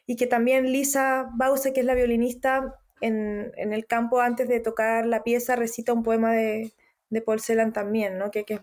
y 0.07 0.15
que 0.15 0.25
también 0.25 0.71
Lisa 0.71 1.29
Bause, 1.35 1.71
que 1.71 1.81
es 1.81 1.85
la 1.85 1.93
violinista, 1.93 2.79
en, 3.01 3.51
en, 3.55 3.73
el 3.73 3.85
campo 3.85 4.19
antes 4.21 4.47
de 4.49 4.59
tocar 4.59 5.05
la 5.05 5.23
pieza 5.23 5.55
recita 5.55 5.93
un 5.93 6.03
poema 6.03 6.33
de, 6.33 6.73
de 7.09 7.21
Paul 7.21 7.39
Celan 7.39 7.71
también, 7.71 8.17
¿no? 8.17 8.31
que, 8.31 8.43
que, 8.43 8.61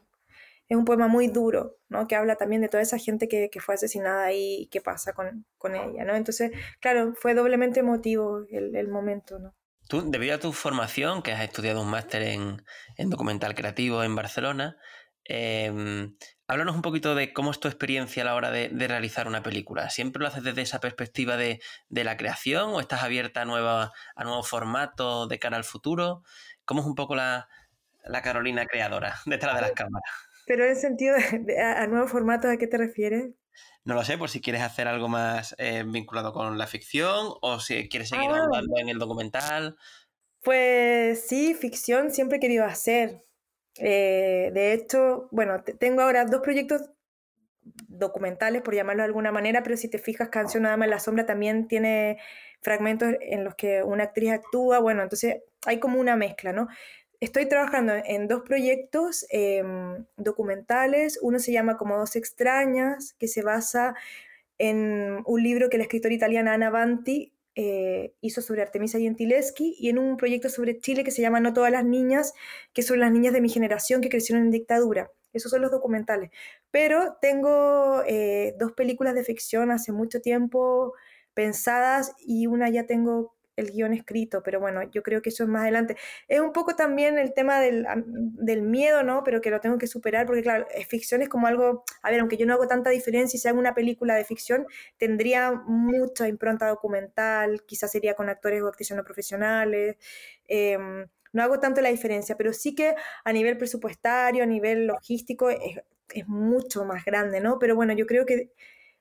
es 0.69 0.77
un 0.77 0.85
poema 0.85 1.07
muy 1.07 1.29
duro, 1.29 1.77
¿no? 1.89 2.09
que 2.09 2.17
habla 2.17 2.35
también 2.35 2.61
de 2.61 2.69
toda 2.69 2.83
esa 2.83 2.99
gente 2.99 3.29
que, 3.29 3.49
que 3.51 3.61
fue 3.61 3.77
asesinada 3.77 4.33
y 4.33 4.67
qué 4.73 4.81
pasa 4.81 5.13
con, 5.13 5.47
con, 5.59 5.77
ella. 5.77 6.05
¿no? 6.05 6.17
Entonces, 6.17 6.51
claro, 6.81 7.15
fue 7.15 7.35
doblemente 7.35 7.81
emotivo 7.81 8.45
el, 8.51 8.75
el 8.75 8.89
momento. 8.89 9.39
¿no? 9.39 9.55
Tú, 9.89 10.11
debido 10.11 10.35
a 10.35 10.41
tu 10.41 10.53
formación, 10.53 11.23
que 11.23 11.33
has 11.33 11.43
estudiado 11.43 11.83
un 11.83 11.91
máster 11.91 12.23
en, 12.23 12.63
en 12.97 13.11
documental 13.11 13.55
creativo 13.55 14.03
en 14.03 14.15
Barcelona, 14.15 14.77
eh, 15.29 16.11
háblanos 16.47 16.77
un 16.77 16.83
poquito 16.83 17.15
de 17.15 17.33
cómo 17.33 17.51
es 17.51 17.61
tu 17.61 17.69
experiencia 17.69 18.23
a 18.23 18.27
la 18.27 18.35
hora 18.35 18.51
de, 18.51 18.69
de, 18.69 18.89
realizar 18.89 19.27
una 19.27 19.43
película. 19.43 19.91
¿Siempre 19.91 20.21
lo 20.21 20.29
haces 20.29 20.45
desde 20.45 20.63
esa 20.63 20.81
perspectiva 20.81 21.37
de, 21.37 21.61
de 21.89 22.05
la 22.05 22.17
creación 22.17 22.71
o 22.71 22.81
estás 22.81 23.03
abierta 23.03 23.43
a, 23.43 23.45
nueva, 23.45 23.93
a 24.15 24.25
nuevos 24.25 24.49
formatos 24.49 25.29
de 25.29 25.39
cara 25.39 25.57
al 25.57 25.65
futuro? 25.65 26.23
¿Cómo 26.65 26.81
es 26.81 26.87
un 26.87 26.95
poco 26.95 27.17
la, 27.17 27.49
la 28.05 28.23
Carolina 28.23 28.67
creadora 28.67 29.17
detrás 29.27 29.57
de 29.57 29.63
las 29.63 29.73
cámaras? 29.73 30.11
Pero 30.47 30.65
en 30.65 30.71
el 30.71 30.77
sentido 30.77 31.17
de, 31.17 31.61
a, 31.61 31.83
a, 31.83 31.87
nuevos 31.89 32.11
formatos, 32.11 32.51
¿a 32.51 32.57
qué 32.57 32.69
te 32.69 32.79
refieres? 32.79 33.33
No 33.87 33.95
lo 33.95 34.05
sé, 34.05 34.19
por 34.19 34.29
si 34.29 34.41
quieres 34.41 34.63
hacer 34.63 34.89
algo 34.89 35.09
más 35.09 35.55
eh, 35.59 35.85
vinculado 35.87 36.33
con 36.33 36.59
la 36.59 36.67
ficción 36.67 37.29
o 37.41 37.61
si 37.61 37.89
quieres 37.89 38.09
seguir 38.09 38.29
ah, 38.31 38.41
ahondando 38.41 38.79
en 38.79 38.89
el 38.89 38.99
documental. 38.99 39.77
Pues 40.43 41.25
sí, 41.29 41.55
ficción 41.55 42.11
siempre 42.11 42.39
he 42.39 42.41
querido 42.41 42.65
hacer. 42.65 43.25
Eh, 43.79 44.51
de 44.53 44.73
hecho, 44.73 45.29
bueno, 45.31 45.63
tengo 45.79 46.03
ahora 46.03 46.25
dos 46.25 46.41
proyectos 46.41 46.91
documentales, 47.87 48.63
por 48.63 48.75
llamarlo 48.75 49.03
de 49.03 49.07
alguna 49.07 49.31
manera, 49.31 49.63
pero 49.63 49.77
si 49.77 49.89
te 49.89 49.99
fijas, 49.99 50.31
Canción 50.31 50.65
Nada 50.65 50.77
más 50.77 50.87
en 50.87 50.91
la 50.91 50.99
Sombra 50.99 51.25
también 51.25 51.69
tiene 51.69 52.19
fragmentos 52.63 53.15
en 53.21 53.45
los 53.45 53.55
que 53.55 53.85
una 53.85 54.05
actriz 54.05 54.33
actúa, 54.33 54.81
bueno, 54.81 55.03
entonces 55.03 55.45
hay 55.65 55.79
como 55.79 56.01
una 56.01 56.17
mezcla, 56.17 56.53
¿no? 56.53 56.67
Estoy 57.21 57.49
trabajando 57.49 57.95
en 57.95 58.29
dos 58.29 58.43
proyectos 58.43 59.27
eh, 59.31 59.63
documentales, 60.17 61.19
uno 61.23 61.39
se 61.39 61.53
llama 61.53 61.77
Como 61.77 61.97
dos 61.97 62.15
extrañas, 62.17 63.15
que 63.19 63.29
se 63.29 63.43
basa 63.43 63.95
en 64.59 65.23
un 65.25 65.43
libro 65.43 65.69
que 65.71 65.79
la 65.79 65.85
escritora 65.85 66.15
italiana 66.15 66.55
Anna 66.55 66.71
Banti 66.71 67.33
eh, 67.55 68.13
hizo 68.21 68.43
sobre 68.43 68.61
Artemisa 68.61 68.99
Gentileschi 68.99 69.77
y 69.79 69.89
en 69.89 69.99
un 69.99 70.19
proyecto 70.19 70.51
sobre 70.51 70.79
Chile 70.79 71.05
que 71.05 71.11
se 71.11 71.23
llama 71.23 71.41
No 71.41 71.55
todas 71.55 71.73
las 71.73 71.85
niñas, 71.85 72.35
que 72.75 72.83
son 72.83 73.01
las 73.01 73.11
niñas 73.13 73.33
de 73.33 73.41
mi 73.41 73.49
generación 73.49 74.03
que 74.03 74.11
crecieron 74.11 74.45
en 74.45 74.51
dictadura. 74.51 75.11
Esos 75.33 75.51
son 75.51 75.63
los 75.63 75.71
documentales. 75.71 76.31
Pero 76.71 77.17
tengo 77.21 78.03
eh, 78.07 78.55
dos 78.59 78.73
películas 78.73 79.15
de 79.15 79.25
ficción 79.25 79.71
hace 79.71 79.93
mucho 79.93 80.21
tiempo 80.21 80.93
pensadas 81.33 82.15
y 82.19 82.47
una 82.47 82.69
ya 82.71 82.87
tengo 82.87 83.36
el 83.57 83.71
guion 83.73 83.93
escrito, 83.95 84.43
pero 84.43 84.61
bueno, 84.61 84.83
yo 84.91 85.03
creo 85.03 85.23
que 85.23 85.31
eso 85.31 85.45
es 85.45 85.49
más 85.49 85.63
adelante. 85.63 85.97
Es 86.29 86.41
un 86.41 86.53
poco 86.53 86.77
también 86.77 87.19
el 87.19 87.35
tema 87.35 87.61
del, 87.61 87.87
del, 88.07 88.63
miedo, 88.63 89.03
¿no? 89.03 89.25
Pero 89.25 89.41
que 89.41 89.51
lo 89.51 89.61
tengo 89.61 89.79
que 89.79 89.87
superar, 89.87 90.27
porque 90.27 90.43
claro, 90.43 90.67
ficción 90.89 91.23
es 91.23 91.29
como 91.29 91.47
algo, 91.47 91.85
a 92.03 92.11
ver, 92.11 92.21
aunque 92.21 92.37
yo 92.37 92.47
no 92.47 92.55
hago 92.55 92.67
tanta 92.67 92.91
diferencia, 92.91 93.39
si 93.39 93.49
hago 93.49 93.59
una 93.59 93.75
película 93.75 94.15
de 94.15 94.25
ficción, 94.25 94.67
tendría 94.99 95.53
mucha 95.53 96.29
impronta 96.29 96.69
documental, 96.69 97.63
quizás 97.67 97.91
sería 97.91 98.15
con 98.15 98.29
actores 98.29 98.63
o 98.63 98.69
actrices 98.69 98.97
no 98.97 99.05
profesionales. 99.05 99.97
Eh, 100.49 100.79
no 101.33 101.43
hago 101.43 101.61
tanto 101.61 101.81
la 101.83 101.91
diferencia, 101.91 102.37
pero 102.37 102.53
sí 102.53 102.75
que 102.75 102.95
a 103.25 103.33
nivel 103.33 103.59
presupuestario, 103.59 104.43
a 104.43 104.47
nivel 104.47 104.87
logístico, 104.87 105.51
es, 105.51 105.81
es 106.15 106.27
mucho 106.29 106.85
más 106.85 107.05
grande, 107.05 107.41
¿no? 107.41 107.59
Pero 107.59 107.75
bueno, 107.75 107.93
yo 107.93 108.07
creo 108.07 108.25
que 108.27 108.53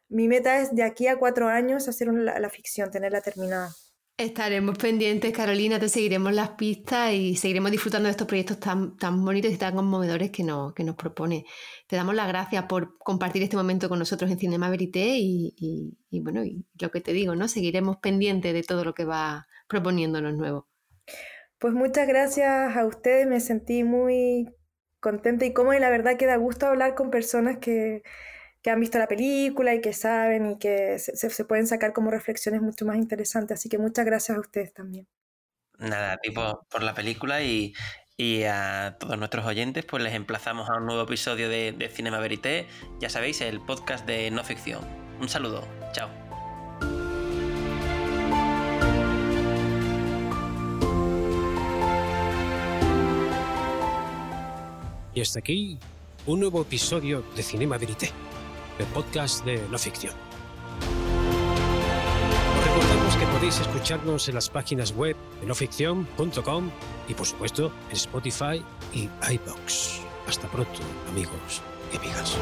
mi 0.10 0.28
meta 0.28 0.60
es 0.60 0.76
de 0.76 0.84
aquí 0.84 1.08
a 1.08 1.18
cuatro 1.18 1.48
años 1.48 1.88
hacer 1.88 2.08
la 2.10 2.50
ficción, 2.50 2.91
tenerla 2.91 3.22
terminada. 3.22 3.70
Estaremos 4.17 4.78
pendientes, 4.78 5.34
Carolina, 5.34 5.78
te 5.78 5.89
seguiremos 5.89 6.32
las 6.32 6.51
pistas 6.51 7.12
y 7.12 7.36
seguiremos 7.36 7.69
disfrutando 7.69 8.08
de 8.08 8.12
estos 8.12 8.28
proyectos 8.28 8.62
tan, 8.62 8.95
tan 8.95 9.25
bonitos 9.25 9.51
y 9.51 9.58
tan 9.58 9.75
conmovedores 9.75 10.32
que 10.32 10.41
nos, 10.41 10.73
que 10.73 10.86
nos 10.86 10.95
propone. 10.95 11.43
Te 11.86 11.97
damos 11.97 12.15
las 12.15 12.30
gracias 12.30 12.63
por 12.63 12.97
compartir 12.97 13.43
este 13.43 13.58
momento 13.58 13.89
con 13.89 13.99
nosotros 13.99 14.32
en 14.32 14.39
Cinema 14.39 14.69
Verité 14.69 15.17
y, 15.17 15.93
bueno, 16.23 16.45
y 16.45 16.65
lo 16.80 16.91
que 16.91 17.01
te 17.01 17.12
digo, 17.12 17.36
¿no? 17.36 17.49
Seguiremos 17.49 17.97
pendientes 17.97 18.54
de 18.54 18.63
todo 18.63 18.86
lo 18.86 18.93
que 18.93 19.04
va 19.04 19.47
proponiéndonos 19.67 20.34
nuevo. 20.34 20.69
Pues 21.60 21.73
muchas 21.73 22.08
gracias 22.08 22.78
a 22.78 22.86
ustedes, 22.86 23.28
me 23.28 23.41
sentí 23.41 23.84
muy 23.84 24.47
contenta 25.01 25.45
y 25.45 25.51
cómoda 25.51 25.75
y 25.75 25.82
la 25.82 25.89
verdad 25.89 26.15
que 26.15 26.25
da 26.25 26.38
gusto 26.38 26.67
hablar 26.67 26.95
con 26.95 27.12
personas 27.12 27.58
que, 27.58 28.01
que 28.65 28.71
han 28.71 28.80
visto 28.80 28.97
la 28.97 29.08
película 29.08 29.75
y 29.75 29.80
que 29.80 29.93
saben 29.93 30.49
y 30.49 30.58
que 30.58 30.97
se, 30.97 31.15
se, 31.15 31.45
pueden 31.45 31.67
sacar 31.67 31.93
como 31.93 32.10
reflexiones 32.10 32.63
mucho 32.63 32.84
más 32.84 32.97
interesantes. 32.97 33.60
Así 33.60 33.69
que 33.69 33.78
muchas 33.78 34.08
gracias 34.08 34.36
a 34.39 34.41
ustedes 34.41 34.73
también. 34.73 35.08
Nada, 35.78 36.17
tipo 36.17 36.65
por 36.67 36.82
la 36.82 36.95
película 36.95 37.43
y, 37.43 37.75
y 38.17 38.41
a 38.45 38.97
todos 38.99 39.19
nuestros 39.19 39.45
oyentes, 39.45 39.86
pues 39.86 40.01
les 40.01 40.15
emplazamos 40.15 40.67
a 40.67 40.78
un 40.78 40.88
nuevo 40.88 41.04
episodio 41.04 41.47
de, 41.47 41.73
de 41.73 41.89
Cinema 41.89 42.17
Verité, 42.17 42.65
ya 42.99 43.08
sabéis, 43.08 43.39
el 43.41 43.62
podcast 43.62 44.04
de 44.08 44.32
no 44.32 44.43
ficción. 44.43 44.82
Un 45.21 45.30
saludo, 45.30 45.63
chao. 45.91 46.10
Y 55.13 55.21
hasta 55.21 55.38
aquí 55.38 55.78
un 56.25 56.39
nuevo 56.39 56.63
episodio 56.63 57.23
de 57.36 57.43
Cinema 57.43 57.78
Verité 57.78 58.10
el 58.80 58.86
podcast 58.88 59.46
de 59.46 59.66
no 59.70 59.78
ficción. 59.78 60.14
Os 62.58 62.66
recordamos 62.66 63.16
que 63.16 63.26
podéis 63.28 63.60
escucharnos 63.60 64.28
en 64.30 64.36
las 64.36 64.50
páginas 64.50 64.92
web 64.96 65.16
de 65.42 65.48
noficción.com 65.48 66.70
y 67.08 67.14
por 67.14 67.26
supuesto 67.26 67.72
en 67.90 67.96
Spotify 67.96 68.64
y 68.94 69.10
iBox. 69.32 70.02
Hasta 70.28 70.48
pronto, 70.48 70.80
amigos 71.12 71.62
y 71.94 71.98
amigas. 71.98 72.38